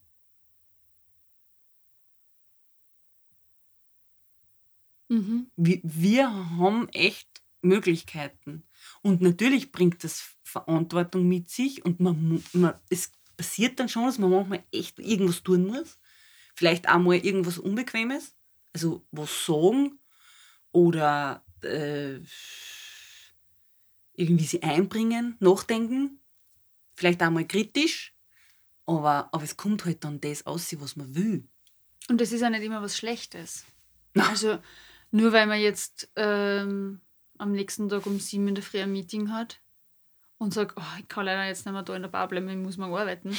[5.10, 5.48] Mhm.
[5.56, 7.28] wir, wir haben echt
[7.62, 8.63] Möglichkeiten.
[9.02, 14.20] Und natürlich bringt das Verantwortung mit sich und man, man, es passiert dann schon, dass
[14.20, 16.00] man manchmal echt irgendwas tun muss.
[16.56, 18.36] Vielleicht auch mal irgendwas Unbequemes,
[18.74, 20.00] also was sagen
[20.72, 22.20] oder äh,
[24.16, 26.20] irgendwie sie einbringen, nachdenken,
[26.96, 28.16] vielleicht auch mal kritisch,
[28.86, 31.48] aber, aber es kommt halt dann das aus, was man will.
[32.10, 33.66] Und das ist ja nicht immer was Schlechtes.
[34.13, 34.30] Na.
[34.30, 34.60] Also
[35.13, 36.99] nur weil man jetzt ähm,
[37.38, 39.62] am nächsten Tag um sieben in der Früh ein Meeting hat
[40.39, 42.58] und sagt, oh, ich kann leider jetzt nicht mehr da in der Bar bleiben, ich
[42.58, 43.38] muss morgen arbeiten.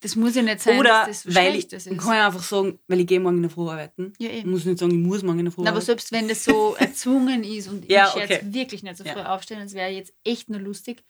[0.00, 1.98] Das muss ja nicht sein, Oder dass das weil ich, ich ist.
[1.98, 4.12] kann ja einfach sagen, weil ich gehe morgen in der Früh arbeiten.
[4.20, 4.50] Ja, Ich eben.
[4.52, 5.86] muss nicht sagen, ich muss morgen in der Früh Na, aber arbeiten.
[5.86, 8.34] selbst wenn das so erzwungen ist und Ja, ich okay.
[8.34, 9.12] jetzt wirklich nicht so Ja.
[9.14, 11.02] früh aufstehen, das wäre jetzt echt nur lustig,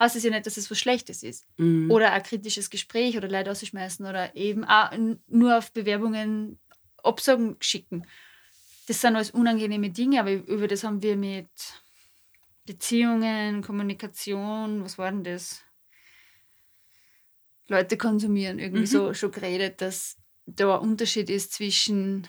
[0.00, 1.46] heißt es ja nicht, dass es was Schlechtes ist.
[1.58, 1.88] Mhm.
[1.92, 4.90] Oder ein kritisches Gespräch oder Leute ausschmeißen oder eben auch
[5.28, 6.58] nur auf Bewerbungen
[7.04, 8.04] Absagen schicken.
[8.86, 11.48] Das sind alles unangenehme Dinge, aber über das haben wir mit
[12.66, 15.64] Beziehungen, Kommunikation, was war denn das?
[17.66, 18.86] Leute konsumieren, irgendwie Mhm.
[18.86, 22.26] so schon geredet, dass da ein Unterschied ist zwischen,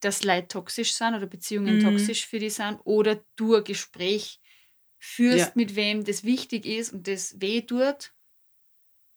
[0.00, 1.78] dass Leute toxisch sind oder Beziehungen Mhm.
[1.78, 4.40] toxisch für die sind oder du ein Gespräch
[4.98, 5.56] führst, Ja.
[5.56, 8.12] mit wem das wichtig ist und das weh tut,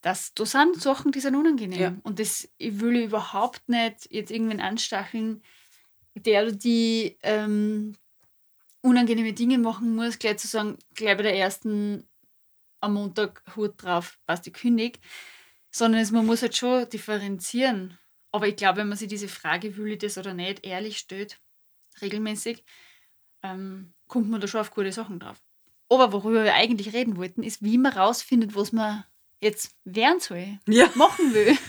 [0.01, 1.99] das, da sind Sachen, die sind unangenehm.
[1.99, 2.01] Ja.
[2.03, 5.43] Und das ich will überhaupt nicht jetzt irgendwen anstacheln,
[6.15, 7.95] der oder die ähm,
[8.81, 12.07] unangenehme Dinge machen muss, gleich zu sagen, gleich bei der ersten
[12.81, 14.99] am Montag Hut drauf, passt die kündig.
[15.71, 17.97] Sondern es, man muss halt schon differenzieren.
[18.31, 21.39] Aber ich glaube, wenn man sich diese Frage, will ich das oder nicht, ehrlich stellt,
[22.01, 22.63] regelmäßig,
[23.43, 25.37] ähm, kommt man da schon auf gute Sachen drauf.
[25.89, 29.03] Aber worüber wir eigentlich reden wollten, ist, wie man rausfindet, was man
[29.41, 30.89] jetzt werden soll, Ja.
[30.95, 31.57] machen will.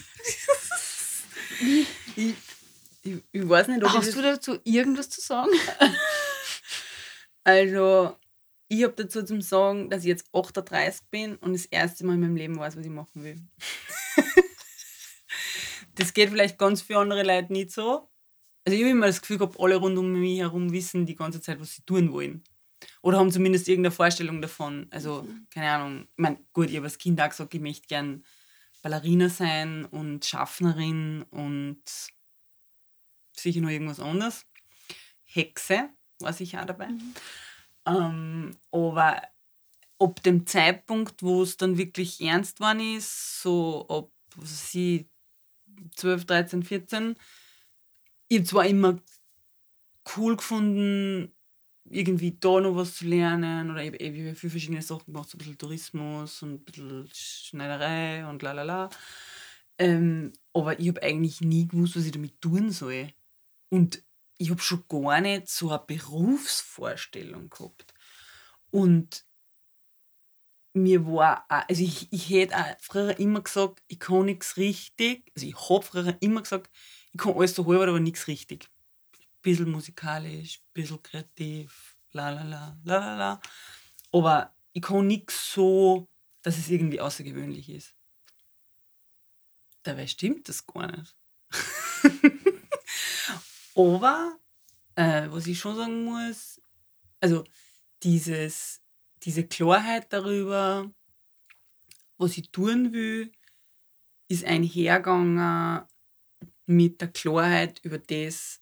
[2.16, 2.34] Ich,
[3.02, 5.50] ich, ich weiß nicht, ob ich Hast du dazu irgendwas zu sagen?
[7.44, 8.16] Also,
[8.68, 12.20] ich habe dazu zum Sagen, dass ich jetzt 38 bin und das erste Mal in
[12.20, 13.36] meinem Leben weiß, was ich machen will.
[15.96, 18.08] das geht vielleicht ganz für andere Leute nicht so.
[18.64, 21.40] Also, ich habe immer das Gefühl gehabt, alle rund um mich herum wissen die ganze
[21.40, 22.44] Zeit, was sie tun wollen.
[23.02, 24.86] Oder haben zumindest irgendeine Vorstellung davon.
[24.90, 26.02] Also, keine Ahnung.
[26.16, 28.24] Ich meine, gut, ich habe als Kind auch gesagt, ich möchte gern
[28.82, 31.82] Ballerina sein und Schaffnerin und
[33.42, 34.46] sicher noch irgendwas anderes.
[35.24, 36.88] Hexe war sicher auch dabei.
[37.86, 39.22] Ähm, aber
[39.98, 45.06] ab dem Zeitpunkt, wo es dann wirklich ernst war, ist, so weiß ich,
[45.96, 47.16] 12, 13, 14,
[48.28, 48.98] ich habe zwar immer
[50.16, 51.32] cool gefunden,
[51.84, 55.38] irgendwie da noch was zu lernen oder ich habe viele verschiedene Sachen gemacht, so ein
[55.38, 58.90] bisschen Tourismus und ein bisschen Schneiderei und la la la.
[59.78, 63.08] Ähm, aber ich habe eigentlich nie gewusst, was ich damit tun soll.
[63.72, 64.04] Und
[64.36, 67.94] ich habe schon gar nicht so eine Berufsvorstellung gehabt.
[68.70, 69.24] Und
[70.74, 75.32] mir war, auch, also ich, ich hätte auch früher immer gesagt, ich kann nichts richtig.
[75.34, 76.70] Also ich habe früher immer gesagt,
[77.12, 78.68] ich kann alles so halb, aber nichts richtig.
[79.40, 83.40] Bisschen musikalisch, bisschen kreativ, la la la, la la la.
[84.12, 86.10] Aber ich kann nichts so,
[86.42, 87.96] dass es irgendwie außergewöhnlich ist.
[89.82, 91.16] Dabei stimmt das gar nicht.
[93.74, 94.38] Aber,
[94.96, 96.60] äh, was ich schon sagen muss,
[97.20, 97.44] also
[98.02, 98.82] dieses,
[99.22, 100.92] diese Klarheit darüber,
[102.18, 103.32] was ich tun will,
[104.28, 105.84] ist einhergegangen
[106.66, 108.60] mit der Klarheit über das,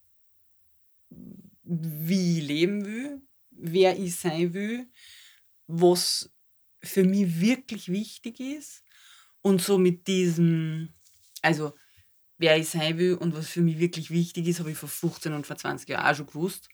[1.63, 4.89] wie ich leben will, wer ich sein will,
[5.67, 6.31] was
[6.83, 8.83] für mich wirklich wichtig ist.
[9.43, 10.93] Und so mit diesem,
[11.43, 11.75] also
[12.41, 15.35] wer ich sein will und was für mich wirklich wichtig ist, habe ich vor 15
[15.35, 16.71] und vor 20 Jahren auch schon gewusst,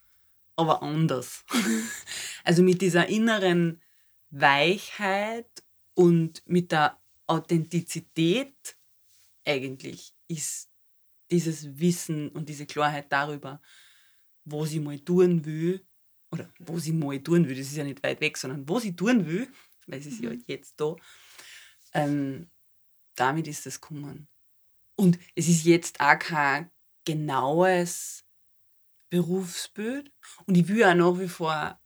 [0.55, 1.44] aber anders.
[2.44, 3.83] also mit dieser inneren
[4.31, 8.76] Weichheit und mit der Authentizität
[9.44, 10.70] eigentlich ist
[11.33, 13.61] dieses Wissen und diese Klarheit darüber,
[14.44, 15.85] was ich mal tun will,
[16.31, 18.94] oder was ich mal tun will, das ist ja nicht weit weg, sondern was ich
[18.94, 19.48] tun will,
[19.88, 20.94] weil es ist ja jetzt da,
[21.92, 22.48] ähm,
[23.16, 24.29] damit ist es gekommen.
[24.96, 26.70] Und es ist jetzt auch kein
[27.04, 28.24] genaues
[29.11, 30.11] Berufsbild.
[30.46, 31.78] Und ich will auch nach wie vor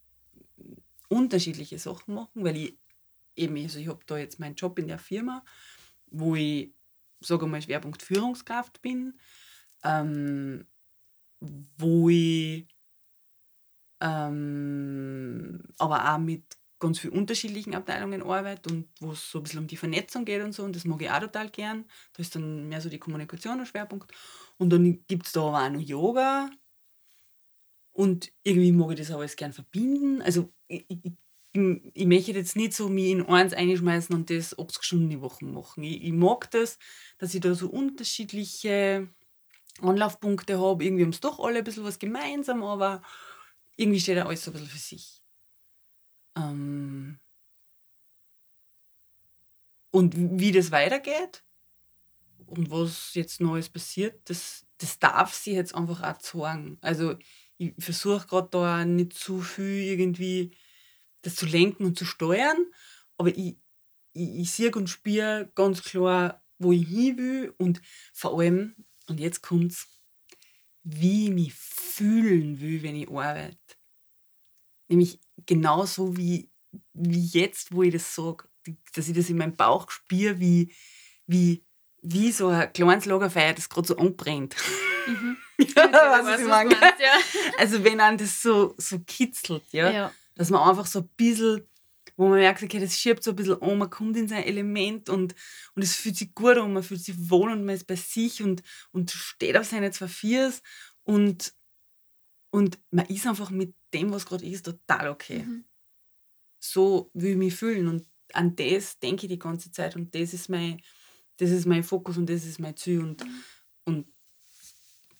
[1.09, 2.79] unterschiedliche Sachen machen, weil ich
[3.37, 5.45] eben, also ich habe da jetzt meinen Job in der Firma,
[6.07, 6.73] wo ich,
[7.21, 9.19] sage mal, Schwerpunkt Führungskraft bin,
[9.83, 10.67] ähm,
[11.41, 12.69] wo ich
[14.01, 19.61] ähm, aber auch mit ganz vielen unterschiedlichen Abteilungen arbeite und wo es so ein bisschen
[19.61, 20.65] um die Vernetzung geht und so.
[20.65, 21.85] Und das mag ich auch total gern.
[22.15, 24.13] Da ist dann mehr so die Kommunikation der Schwerpunkt.
[24.59, 26.51] Und dann gibt es da aber auch noch Yoga.
[27.93, 30.23] Und irgendwie mag ich das alles gern verbinden.
[30.23, 30.99] Also ich, ich,
[31.53, 35.21] ich, ich möchte jetzt nicht so mich in eins einschmeißen und das 80 Stunden die
[35.21, 35.83] Woche machen.
[35.83, 36.79] Ich, ich mag das,
[37.19, 39.09] dass ich da so unterschiedliche
[39.83, 40.85] Anlaufpunkte habe.
[40.85, 43.03] Irgendwie haben es doch alle ein bisschen was gemeinsam, aber
[43.77, 45.20] irgendwie steht da alles so ein bisschen für sich.
[46.41, 47.19] Ähm
[49.91, 51.43] und wie das weitergeht
[52.47, 56.79] und was jetzt Neues passiert, das, das darf sie jetzt einfach auch sagen.
[56.81, 57.17] Also
[57.59, 60.57] ich versuche gerade da nicht zu viel irgendwie
[61.23, 62.57] das zu lenken und zu steuern,
[63.19, 63.59] aber ich,
[64.13, 68.75] ich, ich sehe und spüre ganz klar, wo ich hin will und vor allem,
[69.09, 69.89] und jetzt kommt's,
[70.83, 73.59] wie ich mich fühlen will, wenn ich arbeite.
[74.89, 76.51] Nämlich genauso wie,
[76.93, 78.45] wie jetzt, wo ich das sage,
[78.95, 80.73] dass ich das in meinem Bauch spüre, wie,
[81.27, 81.65] wie,
[82.03, 84.57] wie so ein kleines Lagerfeuer, das gerade so anbrennt.
[85.07, 85.37] Mhm.
[85.77, 86.71] ja, weiß, was ich meine.
[86.75, 87.19] ja.
[87.59, 89.91] Also wenn einem das so, so kitzelt, ja?
[89.91, 90.13] ja.
[90.35, 91.67] dass man einfach so ein bisschen,
[92.17, 95.09] wo man merkt, okay, das schiebt so ein bisschen an, man kommt in sein Element
[95.09, 95.35] und,
[95.75, 98.43] und es fühlt sich gut an, man fühlt sich wohl und man ist bei sich
[98.43, 100.63] und, und steht auf seine zwei Viers
[101.03, 101.53] und,
[102.51, 105.41] und man ist einfach mit dem, was gerade ist, total okay.
[105.45, 105.65] Mhm.
[106.63, 110.35] so will ich mich fühlen und an das denke ich die ganze Zeit und das
[110.35, 110.81] ist mein,
[111.39, 113.45] das ist mein Fokus und das ist mein Ziel und, Mhm.
[113.85, 114.07] und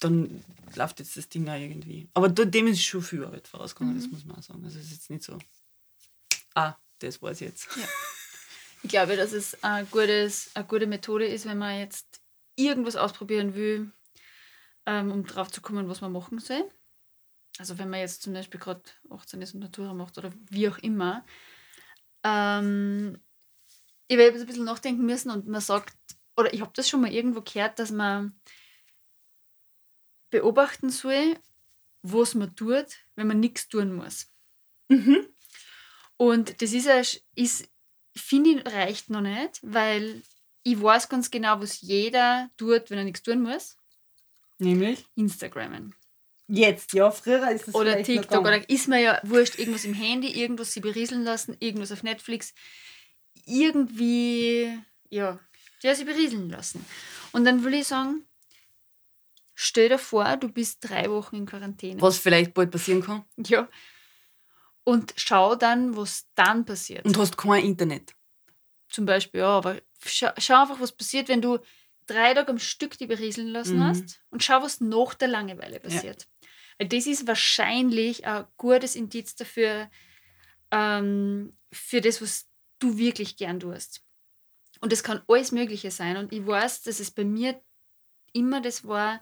[0.01, 0.45] dann
[0.77, 2.09] läuft jetzt das Ding auch irgendwie.
[2.15, 4.01] Aber dem ist schon viel Arbeit vorausgegangen, Mhm.
[4.03, 4.65] das muss man auch sagen.
[4.65, 5.39] Also es ist jetzt nicht so,
[6.55, 7.69] ah, das war's jetzt.
[8.83, 12.21] Ich glaube, dass es ein gutes, eine gute Methode ist, wenn man jetzt
[12.57, 13.91] irgendwas ausprobieren will,
[14.87, 16.71] ähm, um drauf zu kommen, was man machen soll.
[17.61, 20.79] Also wenn man jetzt zum Beispiel gerade 18 ist und Natura macht oder wie auch
[20.79, 21.27] immer.
[22.25, 23.21] Ähm,
[24.09, 25.95] ich habe jetzt ein bisschen nachdenken müssen und man sagt,
[26.39, 28.41] oder ich habe das schon mal irgendwo gehört, dass man
[30.31, 31.39] beobachten soll,
[32.01, 34.33] was man tut, wenn man nichts tun muss.
[34.89, 35.29] Mhm.
[36.17, 37.69] Und das ist, ein ist
[38.17, 40.23] finde ich, reicht noch nicht, weil
[40.63, 43.77] ich weiß ganz genau, was jeder tut, wenn er nichts tun muss.
[44.57, 45.05] Nämlich?
[45.15, 45.95] Instagrammen.
[46.53, 48.41] Jetzt, ja, früher ist es Oder TikTok.
[48.41, 52.55] Oder ist mir ja wurscht, irgendwas im Handy, irgendwas sie berieseln lassen, irgendwas auf Netflix.
[53.47, 54.77] Irgendwie,
[55.11, 55.39] ja,
[55.83, 56.85] ja, sie berieseln lassen.
[57.33, 58.25] Und dann will ich sagen,
[59.55, 62.03] stell dir vor, du bist drei Wochen in Quarantäne.
[62.03, 63.25] Was vielleicht bald passieren kann.
[63.47, 63.69] Ja.
[64.83, 67.05] Und schau dann, was dann passiert.
[67.05, 68.15] Und hast kein Internet.
[68.89, 71.59] Zum Beispiel, ja, aber schau, schau einfach, was passiert, wenn du
[72.07, 73.85] drei Tage am Stück die berieseln lassen Mhm.
[73.85, 76.25] hast und schau, was nach der Langeweile passiert.
[76.25, 76.30] Weil
[76.89, 79.91] das ist wahrscheinlich ein gutes Indiz dafür,
[80.71, 82.47] ähm, für das, was
[82.79, 84.03] du wirklich gern tust.
[84.81, 86.17] Und das kann alles Mögliche sein.
[86.17, 87.61] Und ich weiß, dass es bei mir
[88.33, 89.21] immer das war,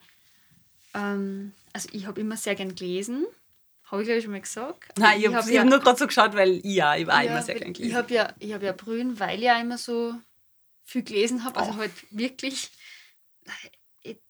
[0.95, 3.27] ähm, also ich habe immer sehr gern gelesen.
[3.85, 4.99] Habe ich, glaube ich, schon mal gesagt.
[4.99, 7.31] Nein, ich habe hab hab nur gerade so geschaut, weil ich ja, ich war ja,
[7.33, 7.97] immer sehr gern Ich gelesen.
[7.97, 10.15] habe ja, ich hab ja Brühen, weil ich ja immer so
[10.85, 11.59] viel gelesen habe.
[11.59, 11.77] Also Oh.
[11.77, 12.71] halt wirklich,
[13.47, 13.78] ich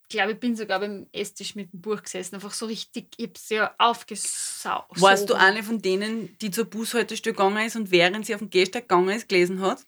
[0.08, 2.34] glaube, ich bin sogar beim Esstisch mit dem Buch gesessen.
[2.36, 5.00] Einfach so richtig, ich habe ja aufgesaugt.
[5.00, 8.50] Warst du eine von denen, die zur Bushaltestelle gegangen ist und während sie auf dem
[8.50, 9.84] Gehsteig gegangen ist, gelesen hat?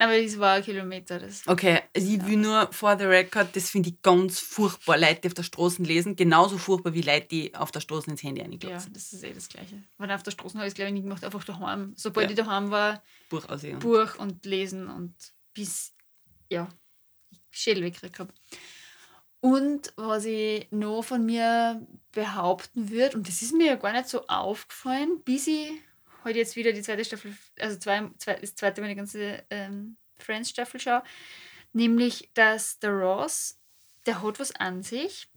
[0.00, 1.18] Aber das war ein Kilometer.
[1.18, 1.42] Das.
[1.46, 5.26] Okay, also ich will nur for the record, das finde ich ganz furchtbar, Leute, die
[5.28, 8.46] auf der Straße lesen, genauso furchtbar wie Leute, die auf der Straße ins Handy Ja,
[8.46, 8.92] eingelassen.
[8.92, 9.82] das ist eh das Gleiche.
[9.96, 11.94] Weil auf der Straße habe ich es, glaube ich, nicht gemacht, einfach daheim.
[11.96, 12.30] Sobald Ja.
[12.30, 13.44] ich daheim war, Buch.
[13.80, 15.14] Buch und lesen und
[15.52, 15.92] bis,
[16.48, 16.68] ja,
[17.50, 18.32] Schädel weggekriegt habe.
[19.40, 24.08] Und was ich noch von mir behaupten würde, und das ist mir ja gar nicht
[24.08, 25.70] so aufgefallen, bis ich
[26.24, 30.80] heute jetzt wieder die zweite Staffel, also zwei, zwei, das zweite die ganze ähm, Friends-Staffel
[30.80, 31.02] schaue,
[31.72, 33.60] nämlich, dass der Ross,
[34.06, 35.28] der hat was an sich,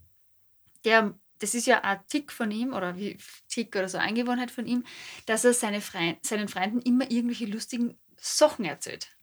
[0.83, 3.17] der, das ist ja ein Tick von ihm, oder wie
[3.49, 4.83] Tick oder so Angewohnheit von ihm,
[5.27, 9.15] dass er seine Frei seinen Freunden immer irgendwelche lustigen Sachen erzählt.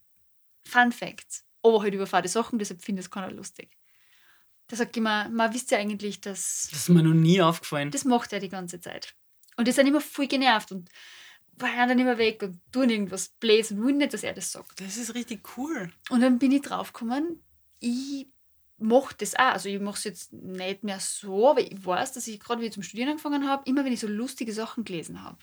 [0.65, 1.45] Fun Facts.
[1.63, 3.77] Aber halt über fade Sachen, deshalb finde ich es keiner lustig.
[4.69, 7.91] Da sagt immer, man wisst ja eigentlich, dass Das ist mir noch nie aufgefallen.
[7.91, 9.15] das macht er die ganze Zeit.
[9.57, 10.89] Und die sind immer voll genervt und
[11.57, 14.81] waren dann immer weg und tun irgendwas Blöds und nicht, dass er das sagt.
[14.81, 15.91] Das ist richtig cool.
[16.11, 17.43] Und dann bin ich draufgekommen,
[17.81, 18.29] ich
[18.79, 19.53] mache das auch.
[19.53, 22.67] Also ich mache es jetzt nicht mehr so, aber ich weiß, dass ich gerade wie
[22.67, 25.39] ich zum Studieren angefangen habe, immer wenn ich so lustige Sachen gelesen habe.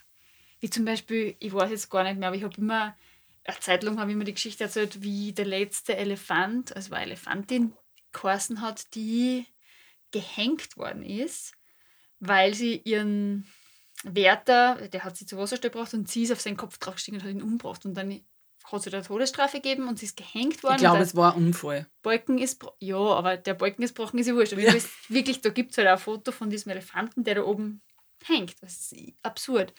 [0.60, 2.96] Wie zum Beispiel, ich weiß jetzt gar nicht mehr, aber ich habe immer,
[3.44, 7.02] eine Zeit lang habe ich immer die Geschichte erzählt, wie der letzte Elefant, also war
[7.02, 7.74] Elefantin,
[8.21, 9.45] geheißen hat, die
[10.12, 11.54] gehängt worden ist,
[12.19, 13.47] weil sie ihren
[14.04, 17.25] Wärter, der hat sie zu Wasserstelle gebracht und sie ist auf seinen Kopf draufgestiegen und
[17.25, 17.86] hat ihn umgebracht.
[17.86, 18.21] Und dann
[18.63, 20.75] hat sie da Todesstrafe gegeben und sie ist gehängt worden.
[20.75, 21.88] Ich glaube, es war ein Unfall.
[22.01, 24.54] Balken ist, ja, aber der Balken ist gebrochen, ist ja wurscht.
[24.54, 24.71] Aber Ja.
[24.71, 27.82] bist wirklich, da gibt es halt ein Foto von diesem Elefanten, der da oben
[28.25, 28.56] hängt.
[28.62, 29.73] Das ist absurd.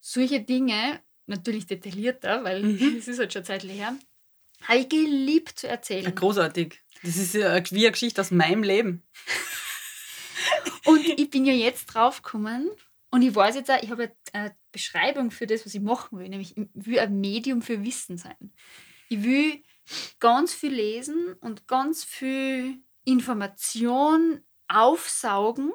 [0.00, 2.96] Solche Dinge, natürlich detaillierter, weil Mhm.
[2.98, 3.96] es ist halt schon Zeit her,
[4.64, 6.14] habe ich geliebt zu Ja, erzählen.
[6.14, 6.80] großartig.
[7.02, 9.02] Das ist ja wie eine Geschichte aus meinem Leben.
[10.84, 12.70] Und ich bin ja jetzt draufgekommen
[13.10, 16.28] und ich weiß jetzt auch, ich habe eine Beschreibung für das, was ich machen will,
[16.28, 18.52] nämlich ich will ein Medium für Wissen sein.
[19.08, 19.62] Ich will
[20.18, 25.72] ganz viel lesen und ganz viel Information aufsaugen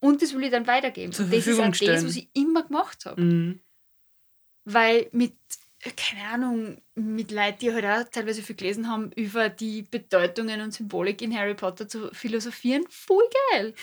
[0.00, 1.12] und das will ich dann weitergeben.
[1.12, 3.20] Zur und das ist Verfügung auch das, was ich immer gemacht habe.
[3.20, 3.60] Mhm.
[4.64, 5.36] Weil mit,
[5.96, 10.72] keine Ahnung, mit Leuten, die halt auch teilweise viel gelesen haben, über die Bedeutungen und
[10.72, 13.74] Symbolik in Harry Potter zu philosophieren, voll geil.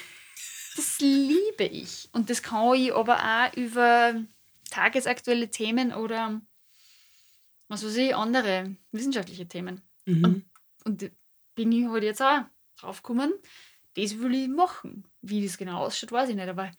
[0.76, 2.10] Das liebe ich.
[2.12, 4.22] Und das kann ich aber auch über
[4.70, 6.42] tagesaktuelle Themen oder
[7.68, 9.82] was weiß ich, andere wissenschaftliche Themen.
[10.06, 10.44] Mhm.
[10.84, 11.08] Und da
[11.56, 12.42] bin ich halt jetzt auch
[12.78, 13.34] draufgekommen,
[13.96, 15.08] das will ich machen.
[15.22, 16.72] Wie das genau ausschaut, weiß ich nicht, aber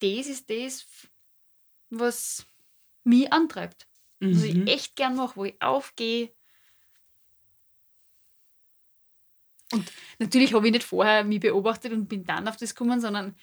[0.00, 0.86] das ist das,
[1.90, 2.46] was
[3.04, 3.86] mich antreibt.
[4.20, 4.66] Was ich Mhm.
[4.66, 6.32] echt gern mache, wo ich aufgehe.
[9.72, 13.34] Und natürlich habe ich nicht vorher mich beobachtet und bin dann auf das gekommen, sondern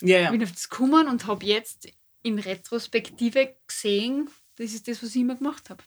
[0.00, 0.30] Ja, ja.
[0.30, 1.88] bin auf das gekommen und habe jetzt
[2.22, 5.82] in Retrospektive gesehen, Das ist das, was ich immer gemacht habe.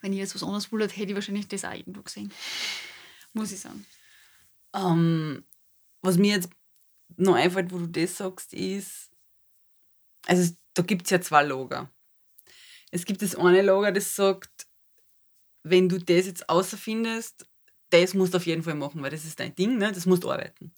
[0.00, 2.32] Wenn ich jetzt was anderes wollte, hätte ich wahrscheinlich das auch irgendwo gesehen.
[3.34, 3.84] Muss ich sagen.
[4.74, 5.44] Ähm,
[6.00, 6.48] was mir jetzt
[7.18, 9.10] noch einfällt, wo du das sagst, ist,
[10.26, 11.92] also da gibt es ja zwei Lager.
[12.92, 14.68] Es gibt das eine Lager, das sagt,
[15.64, 17.48] wenn du das jetzt außerfindest,
[17.90, 19.90] das musst du auf jeden Fall machen, weil das ist dein Ding, ne?
[19.90, 20.74] das musst du arbeiten.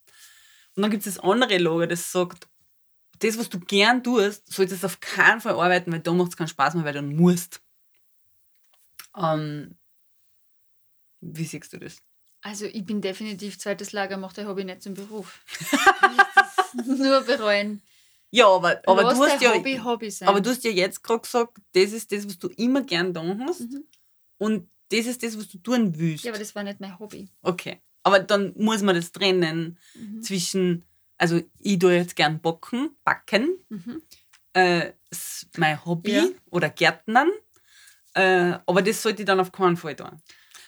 [0.76, 2.48] Und dann gibt es das andere Lager, das sagt,
[3.18, 6.36] das, was du gern tust, solltest du auf keinen Fall arbeiten, weil da macht es
[6.36, 7.60] keinen Spaß mehr, weil du musst.
[9.16, 9.76] Ähm,
[11.20, 11.98] wie siehst du das?
[12.42, 15.44] Also ich bin definitiv zweites Lager, macht der Hobby nicht zum Beruf.
[16.86, 17.82] nur bereuen.
[18.34, 20.28] Ja, aber, aber, Lass du hast ja, Hobby Hobby sein.
[20.28, 23.40] aber du hast ja jetzt gerade gesagt, das ist das, was du immer gern tun
[23.46, 23.60] hast.
[23.60, 23.84] Mhm.
[24.38, 26.24] Und das ist das, was du tun willst.
[26.24, 27.28] ja, aber das war nicht mein Hobby.
[27.42, 27.80] okay.
[28.02, 30.20] Aber dann muss man das trennen Mhm.
[30.22, 30.84] zwischen,
[31.16, 34.02] also ich tue jetzt gern backen, backen, Mhm.
[34.52, 36.24] äh, ist mein Hobby Ja.
[36.50, 37.30] oder Gärtnern.
[38.14, 40.20] Äh, aber das sollte ich dann auf keinen Fall tun.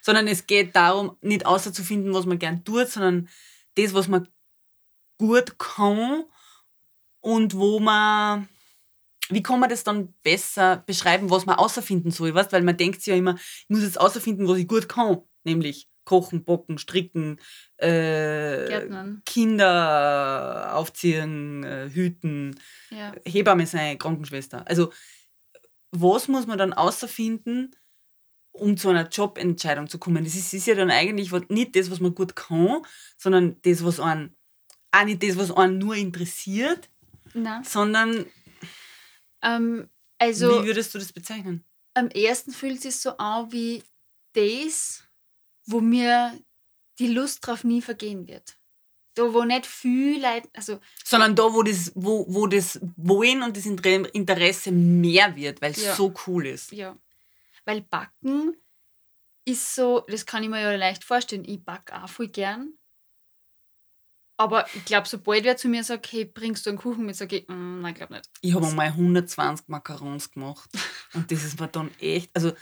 [0.02, 3.28] Sondern es geht darum, nicht außer zu finden, was man gern tut, sondern
[3.74, 4.28] das, was man
[5.18, 6.24] gut kann
[7.26, 8.48] und wo man,
[9.30, 12.52] wie kann man das dann besser beschreiben, was man außerfinden soll, weißt?
[12.52, 15.88] Weil man denkt sich ja immer, ich muss jetzt außerfinden, was ich gut kann, nämlich
[16.04, 17.40] kochen, bocken, stricken,
[17.78, 18.68] äh.
[19.24, 22.60] Kinder aufziehen, äh, hüten,
[22.90, 23.12] Ja.
[23.24, 24.64] Hebamme sein, Krankenschwester.
[24.68, 24.92] Also
[25.90, 27.74] was muss man dann außerfinden,
[28.52, 30.22] um zu einer Jobentscheidung zu kommen?
[30.24, 32.82] Das ist, ist ja dann eigentlich was- nicht das, was man gut kann,
[33.18, 34.36] sondern das, was einen,
[34.92, 36.88] auch nicht das, was einen nur interessiert,
[37.36, 38.26] Na, sondern
[39.42, 41.64] ähm, also wie würdest du das bezeichnen?
[41.94, 43.82] am ersten fühlt es sich so an wie
[44.34, 45.02] das,
[45.66, 46.38] wo mir
[46.98, 48.58] die Lust drauf nie vergehen wird.
[49.14, 53.56] Da, wo nicht viel Leute, also Sondern da, wo das, wo, wo das Wollen und
[53.56, 55.94] das Inter- Interesse mehr wird, weil es Ja.
[55.94, 56.72] so cool ist.
[56.72, 56.96] ja.
[57.64, 58.56] Weil Backen
[59.46, 61.44] ist so, das kann ich mir ja leicht vorstellen.
[61.46, 62.74] Ich backe auch voll gern.
[64.38, 67.38] Aber ich glaube, sobald wer zu mir sagt, hey, bringst du einen Kuchen mit, sage
[67.38, 68.28] ich, mm, nein, ich glaube nicht.
[68.42, 70.68] Ich habe einmal 120 Macarons gemacht
[71.14, 72.52] und das ist mir dann echt, also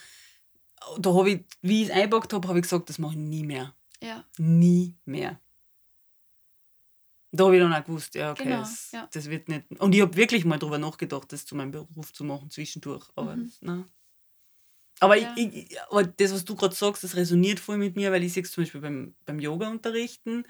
[0.98, 3.42] da habe ich, wie ich es eingepackt habe, habe ich gesagt, das mache ich nie
[3.44, 3.74] mehr.
[4.00, 5.40] Ja, Nie mehr.
[7.32, 9.08] Da habe ich dann auch gewusst, ja, okay, Genau, das, ja.
[9.12, 9.68] das wird nicht.
[9.80, 13.08] Und ich habe wirklich mal darüber nachgedacht, das zu meinem Beruf zu machen, zwischendurch.
[13.16, 13.52] Aber, Mhm.
[13.60, 13.84] nein.
[15.00, 15.34] aber, Ja.
[15.36, 18.32] ich, ich, aber das, was du gerade sagst, das resoniert voll mit mir, weil ich
[18.34, 20.44] sehe es zum Beispiel beim, beim Yoga-Unterrichten,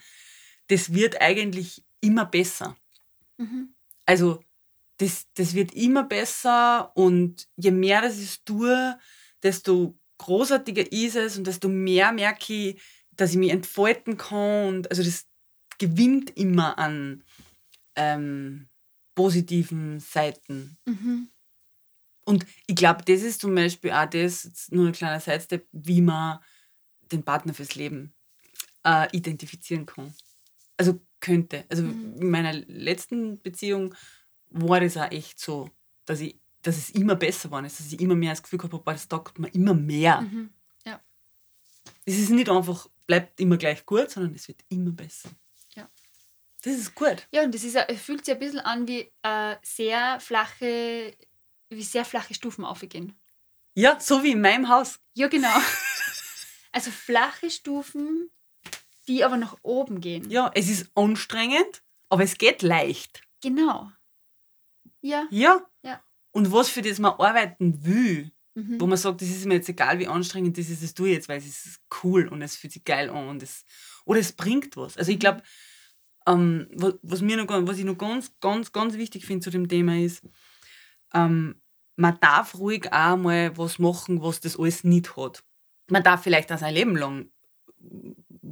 [0.68, 2.76] das wird eigentlich immer besser.
[3.38, 3.74] mhm.
[4.06, 4.42] Also,
[4.98, 8.98] das, das wird immer besser und je mehr das ich tue,
[9.42, 14.68] desto großartiger ist es und desto mehr merke ich, dass ich mich entfalten kann.
[14.68, 15.26] Und also das
[15.78, 17.24] gewinnt immer an
[17.96, 18.68] ähm,
[19.14, 20.78] positiven Seiten.
[20.86, 21.28] Mhm.
[22.24, 26.38] Und ich glaube, das ist zum Beispiel auch das, nur ein kleiner Sidestep, wie man
[27.12, 28.14] den Partner fürs Leben
[28.84, 30.14] äh, identifizieren kann.
[30.76, 31.64] Also könnte.
[31.68, 32.20] Also Mhm.
[32.20, 33.94] in meiner letzten Beziehung
[34.50, 35.70] war das auch echt so,
[36.04, 38.92] dass, ich, dass es immer besser war, dass ich immer mehr das Gefühl gehabt habe,
[38.92, 40.20] das taugt mir immer mehr.
[40.22, 40.50] Mhm.
[42.06, 45.30] Es ist nicht einfach, bleibt immer gleich gut, sondern es wird immer besser.
[45.74, 45.88] Ja.
[46.62, 47.26] Das ist gut.
[47.32, 51.14] Ja, und das ist, fühlt sich ein bisschen an wie äh, sehr flache,
[51.70, 53.14] wie sehr flache Stufen aufgehen.
[53.74, 55.00] Ja, so wie in meinem Haus.
[55.14, 55.48] Ja, genau.
[56.72, 58.30] also flache Stufen,
[59.08, 60.28] die aber nach oben gehen.
[60.30, 63.22] Ja, es ist anstrengend, aber es geht leicht.
[63.42, 63.90] Genau.
[65.00, 65.26] Ja.
[65.30, 65.60] Ja.
[65.82, 66.02] Ja.
[66.30, 68.80] Und was für das man arbeiten will, Mhm.
[68.80, 71.14] wo man sagt, das ist mir jetzt egal, wie anstrengend das ist, das tue ich
[71.14, 73.64] jetzt, weil es ist cool und es fühlt sich geil an und es,
[74.04, 74.96] oder es bringt was.
[74.96, 75.42] Also ich glaube,
[76.26, 79.50] ähm, was, was, mir noch, ganz- was ich noch ganz, ganz, ganz wichtig finde zu
[79.50, 80.22] dem Thema ist,
[81.12, 81.60] ähm,
[81.96, 85.42] man darf ruhig auch mal was machen, was das alles nicht hat.
[85.90, 87.30] Man darf vielleicht auch sein Leben lang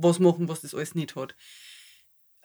[0.02, 1.34] was machen, was das alles nicht hat.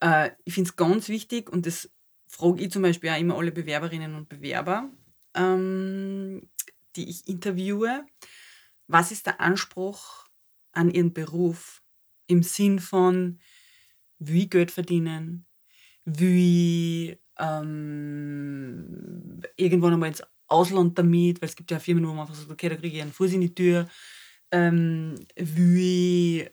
[0.01, 1.89] Äh, ich finde es ganz wichtig und das
[2.27, 4.91] frage ich zum Beispiel auch immer alle Bewerberinnen und Bewerber,
[5.33, 6.49] ähm,
[6.95, 8.05] die ich interviewe.
[8.87, 10.25] Was ist der Anspruch
[10.71, 11.81] an ihren Beruf
[12.27, 13.39] im Sinn von,
[14.19, 15.45] wie ich Geld verdienen,
[16.05, 22.21] wie ich, ähm, irgendwann einmal ins Ausland damit, weil es gibt ja Firmen, wo man
[22.21, 23.87] einfach sagt, okay, da kriege ich einen Fuß in die Tür,
[24.51, 26.51] ähm, wie ich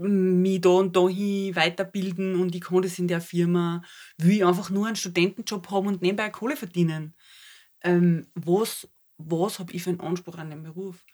[0.00, 3.82] mich da und dahin weiterbilden und ich kann das in der Firma,
[4.18, 7.14] will ich einfach nur einen Studentenjob haben und nebenbei Kohle verdienen.
[7.82, 8.88] Ähm, was
[9.18, 11.04] was habe ich für einen Anspruch an den Beruf?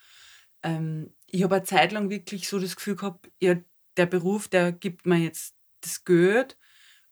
[0.62, 3.56] Ähm, ich habe eine Zeit lang wirklich so das Gefühl gehabt, ja,
[3.96, 6.56] der Beruf, der gibt mir jetzt das Geld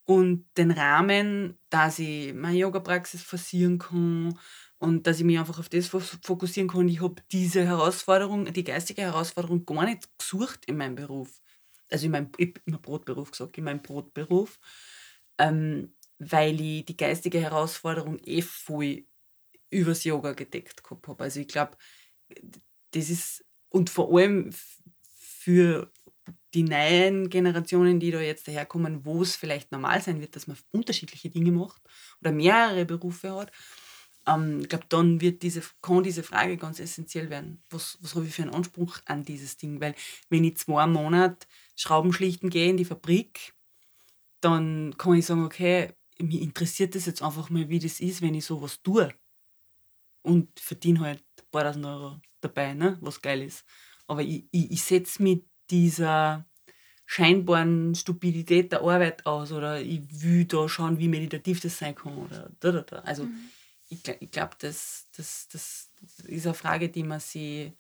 [0.05, 4.39] und den Rahmen, dass ich meine Yoga-Praxis forcieren kann
[4.85, 6.89] Und dass ich mich einfach auf das fokussieren kann.
[6.89, 11.41] Ich habe diese Herausforderung, die geistige Herausforderung gar nicht gesucht in meinem Beruf.
[11.91, 14.59] Also in meinem, ich habe Brotberuf gesagt, in meinem Brotberuf.
[15.39, 19.07] Ähm, weil ich die geistige Herausforderung eh voll
[19.71, 21.25] übers Yoga gedeckt gehabt habe.
[21.25, 21.77] Also ich glaube,
[22.91, 24.51] das ist, und vor allem
[25.19, 25.91] für
[26.53, 30.57] die neuen Generationen, die da jetzt daherkommen, wo es vielleicht normal sein wird, dass man
[30.73, 31.83] unterschiedliche Dinge macht
[32.21, 33.51] oder mehrere Berufe hat,
[34.27, 37.63] ähm, ich glaube, dann wird diese, kann diese Frage ganz essentiell werden.
[37.71, 39.81] Was, was habe ich für einen Anspruch an dieses Ding?
[39.81, 39.95] Weil
[40.31, 41.47] wenn ich zwei Monate
[41.77, 43.55] Schrauben schlichten gehe in die Fabrik,
[44.41, 48.35] dann kann ich sagen, okay, mich interessiert das jetzt einfach mal, wie das ist, wenn
[48.35, 49.13] ich sowas tue.
[50.23, 52.97] Und verdiene halt ein paar tausend Euro dabei, ne?
[53.01, 53.65] was geil ist.
[54.07, 56.47] Aber ich, ich, ich setze mit dieser
[57.07, 62.17] scheinbaren Stupidität der Arbeit aus oder ich will da schauen, wie meditativ das sein kann.
[62.17, 62.99] Oder da, da, da.
[63.01, 63.51] Also mhm.
[63.95, 65.91] Ich, ich glaube, das, das, das
[66.25, 67.73] ist eine Frage, die man sich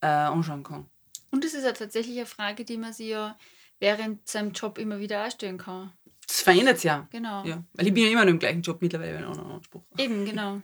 [0.00, 0.88] äh, anschauen kann.
[1.30, 3.36] Und es ist ja tatsächlich eine Frage, die man sich ja
[3.78, 5.92] während seinem Job immer wieder auch stellen kann.
[6.26, 7.06] Das verändert es ja.
[7.10, 7.44] Genau.
[7.44, 7.62] Ja.
[7.74, 9.84] Weil ich bin ja immer noch im gleichen Job mittlerweile, wenn auch noch Anspruch.
[9.98, 10.60] Eben, genau.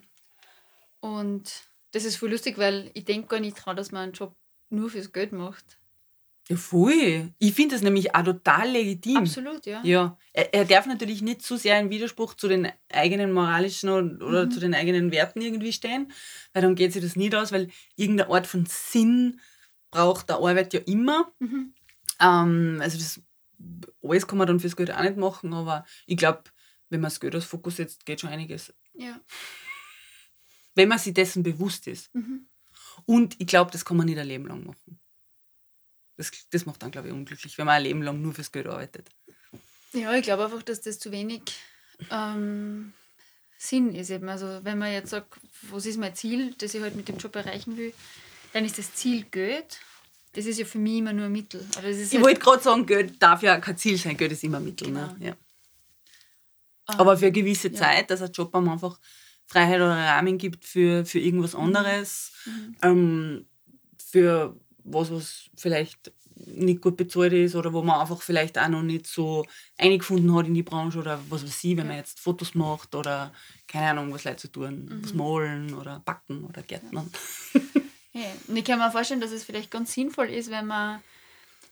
[1.01, 4.35] Und das ist voll lustig, weil ich denke gar nicht dran, dass man einen Job
[4.71, 5.79] nur fürs Geld macht.
[6.53, 7.33] Ja, voll.
[7.39, 9.17] Ich finde das nämlich auch total legitim.
[9.19, 9.81] Absolut, ja.
[9.85, 10.19] Ja.
[10.33, 14.51] Er, er, darf natürlich nicht zu sehr in Widerspruch zu den eigenen moralischen oder mhm.
[14.51, 16.13] zu den eigenen Werten irgendwie stehen,
[16.53, 19.41] weil dann geht sich das nicht aus, weil irgendeine Art von Sinn
[19.91, 21.33] braucht der Arbeit ja immer.
[21.39, 21.75] Mhm.
[22.21, 23.21] Ähm, also das
[24.03, 26.45] alles kann man dann fürs Geld auch nicht machen, aber ich glaube,
[26.91, 28.75] wenn man das Geld als Fokus setzt, geht schon einiges.
[28.95, 29.21] Ja.
[30.75, 32.15] Wenn man sich dessen bewusst ist.
[32.15, 32.47] Mhm.
[33.07, 35.02] Und ich glaube, das kann man nicht ein Leben lang machen.
[36.17, 38.67] Das, das macht dann, glaube ich, unglücklich, wenn man ein Leben lang nur fürs Geld
[38.67, 39.09] arbeitet.
[39.93, 41.43] Ja, ich glaube einfach, dass das zu wenig
[42.11, 42.93] ähm,
[43.59, 44.11] Sinn ist.
[44.11, 44.29] Eben.
[44.29, 45.35] Also wenn man jetzt sagt,
[45.71, 47.93] was ist mein Ziel, das ich halt mit dem Job erreichen will,
[48.53, 49.81] dann ist das Ziel Geld.
[50.33, 51.65] Das ist ja für mich immer nur ein Mittel.
[51.71, 54.65] ich halt wollte gerade sagen, Geld darf ja kein Ziel sein, Geld ist immer ein
[54.65, 54.91] Mittel.
[54.91, 55.01] Ne?
[55.01, 55.19] Genau.
[55.19, 55.27] Ne?
[55.27, 55.37] Ja.
[56.89, 57.75] Um, Aber für eine gewisse ja.
[57.75, 58.99] Zeit, dass ein Job einem einfach
[59.47, 62.77] Freiheit oder Rahmen gibt für, für irgendwas anderes, mhm.
[62.83, 63.47] ähm,
[63.99, 68.83] für was, was vielleicht nicht gut bezahlt ist oder wo man einfach vielleicht auch noch
[68.83, 69.45] nicht so
[69.79, 73.33] eingefunden hat in die Branche oder was weiß ich, wenn man jetzt Fotos macht oder
[73.69, 75.05] keine Ahnung, was Leute zu tun, mhm.
[75.05, 77.11] was malen oder backen oder Gärtnern.
[78.15, 78.27] Ja.
[78.47, 81.03] Und ich kann mir vorstellen, dass es vielleicht ganz sinnvoll ist, wenn man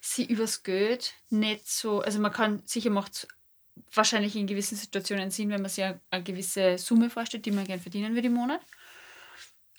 [0.00, 3.28] sie übers Geld nicht so, also man kann, sicher macht
[3.92, 7.66] wahrscheinlich in gewissen Situationen Sinn, wenn man sich eine, eine gewisse Summe vorstellt, die man
[7.66, 8.61] gerne verdienen will im Monat.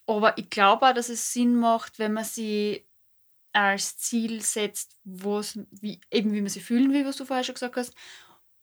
[0.05, 2.86] Aber ich glaube auch, dass es Sinn macht, wenn man sie
[3.53, 7.55] als Ziel setzt, was, wie, eben wie man sich fühlen will, was du vorher schon
[7.55, 7.93] gesagt hast,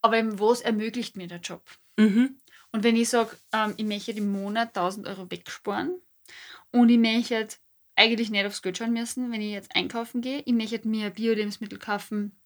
[0.03, 1.63] aber eben, was ermöglicht mir der Job.
[1.97, 2.39] Mhm.
[2.73, 6.01] Und wenn ich sage, ähm, ich möchte im Monat 1000 Euro wegsparen
[6.71, 7.57] und ich möchte
[7.97, 11.79] eigentlich nicht aufs Geld schauen müssen, wenn ich jetzt einkaufen gehe, ich möchte mir Bio-Lebensmittel
[11.79, 12.39] kaufen,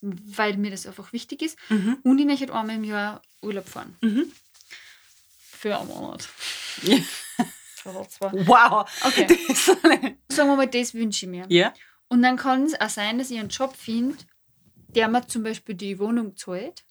[0.00, 1.98] weil mir das einfach wichtig ist mhm.
[2.02, 3.96] und ich möchte einmal im Jahr Urlaub fahren.
[4.00, 4.32] Mhm.
[5.38, 6.28] Für einen Monat.
[6.82, 6.98] Ja.
[7.84, 8.88] Wow.
[9.04, 9.26] Okay.
[10.28, 11.46] Sagen wir mal, das wünsche ich mir.
[11.48, 11.72] Ja.
[12.08, 14.16] Und dann kann es auch sein, dass ich einen Job finde,
[14.88, 16.84] der mir zum Beispiel die Wohnung zahlt,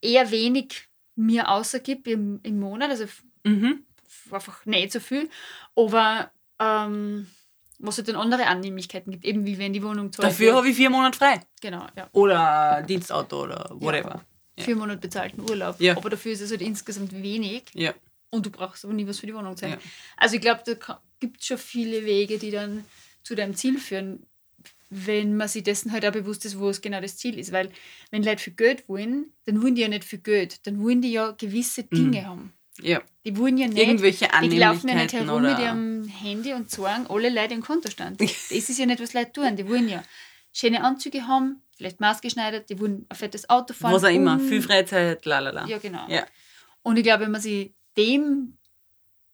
[0.00, 3.06] eher wenig mir außergibt im, im Monat, also
[3.44, 3.84] mhm.
[4.30, 5.28] einfach nicht so viel,
[5.76, 7.28] aber ähm,
[7.78, 10.76] was es dann andere Annehmlichkeiten gibt, eben wie wenn die Wohnung zahlt Dafür habe ich
[10.76, 11.40] vier Monate frei.
[11.60, 12.08] Genau, ja.
[12.12, 14.24] Oder Dienstauto oder whatever.
[14.56, 14.64] Ja.
[14.64, 15.80] Vier Monate bezahlten Urlaub.
[15.80, 15.96] Ja.
[15.96, 17.64] Aber dafür ist es halt insgesamt wenig.
[17.74, 17.92] Ja.
[18.34, 19.74] Und du brauchst aber nie was für die Wohnung zahlen.
[19.74, 19.90] Ja.
[20.16, 22.84] Also ich glaube, da gibt es schon viele Wege, die dann
[23.22, 24.26] zu deinem Ziel führen,
[24.90, 27.52] wenn man sich dessen halt auch bewusst ist, wo es genau das Ziel ist.
[27.52, 27.70] Weil
[28.10, 31.12] wenn Leute für Geld wollen, dann wollen die ja nicht für Geld, dann wollen die
[31.12, 32.26] ja gewisse Dinge mhm.
[32.26, 32.52] haben.
[32.82, 33.02] Ja.
[33.24, 37.06] Die wollen ja nicht, Irgendwelche die laufen ja nicht herum mit ihrem Handy und sagen
[37.08, 38.20] alle Leute im Kontostand.
[38.20, 39.54] das ist ja nicht, was Leute tun.
[39.54, 40.02] Die wollen ja
[40.52, 43.92] schöne Anzüge haben, vielleicht maßgeschneidert, die wollen ein fettes Auto fahren.
[43.92, 45.66] Was auch immer, viel Freizeit, lalala.
[45.66, 46.08] Ja, genau.
[46.08, 46.26] Ja.
[46.82, 48.58] Und ich glaube, wenn man sich dem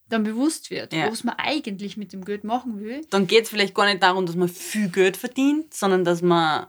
[0.08, 1.10] dann bewusst wird, ja.
[1.10, 3.06] was man eigentlich mit dem Geld machen will.
[3.10, 6.66] Dann geht es vielleicht gar nicht darum, dass man viel Geld verdient, sondern dass man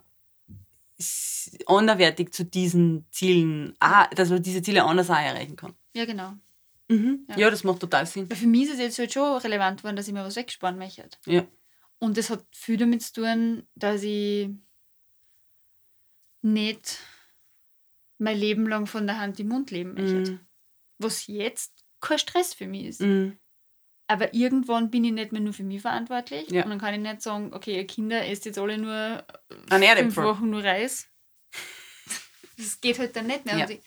[1.65, 3.75] anderwertig zu diesen Zielen,
[4.15, 5.73] dass man diese Ziele anders auch erreichen kann.
[5.95, 6.33] Ja, genau.
[6.87, 7.25] Mhm.
[7.29, 7.37] Ja.
[7.37, 7.49] ja.
[7.49, 8.29] das macht total Sinn.
[8.29, 10.77] Weil für mich ist es jetzt halt schon relevant geworden, dass ich mir was wegsparen
[10.77, 11.09] möchte.
[11.25, 11.47] Ja.
[11.97, 14.49] Und das hat viel damit zu tun, dass ich
[16.43, 16.99] nicht
[18.19, 20.33] mein Leben lang von der Hand im Mund leben möchte.
[20.33, 20.39] Mhm
[21.01, 23.01] was jetzt kein Stress für mich ist.
[23.01, 23.37] Mhm.
[24.07, 26.51] Aber irgendwann bin ich nicht mehr nur für mich verantwortlich.
[26.51, 26.63] Ja.
[26.63, 29.25] Und dann kann ich nicht sagen, okay, ihr Kinder esst jetzt alle nur
[29.69, 31.07] An fünf Wochen nur Reis.
[32.57, 33.57] Das geht halt dann nicht mehr.
[33.57, 33.69] Ja.
[33.69, 33.79] Ich,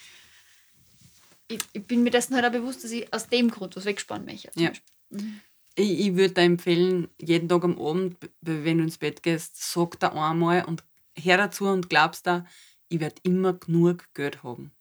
[1.47, 4.25] ich, ich bin mir dessen halt auch bewusst, dass ich aus dem Grund was wegsparen
[4.25, 4.51] möchte.
[4.57, 4.73] Ja.
[5.11, 5.41] Mhm.
[5.77, 10.01] Ich, ich würde dir empfehlen, jeden Tag am Abend, wenn du ins Bett gehst, sag
[10.01, 10.83] da einmal und
[11.17, 12.47] hör dazu und glaubst da,
[12.89, 14.73] ich werde immer genug Geld haben.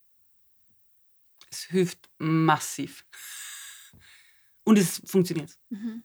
[1.54, 3.06] Es hilft massiv.
[4.64, 5.52] Und es funktioniert.
[5.70, 6.04] Mhm.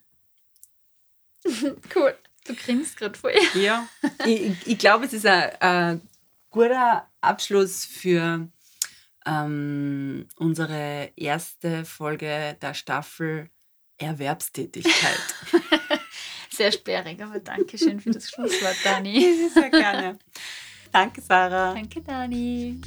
[1.95, 2.15] cool.
[2.45, 3.33] Du grinst gerade voll.
[3.55, 3.87] Ja.
[4.25, 6.01] ich ich, glaube, es ist ein, ein
[6.51, 8.47] guter Abschluss für
[9.25, 13.49] ähm, unsere erste Folge der Staffel
[13.97, 15.19] Erwerbstätigkeit.
[16.51, 19.49] Sehr sperrig, aber danke schön für das Schlusswort, Dani.
[19.53, 20.19] Sehr gerne.
[20.91, 21.73] Danke, Sarah.
[21.73, 22.81] Danke, Dani.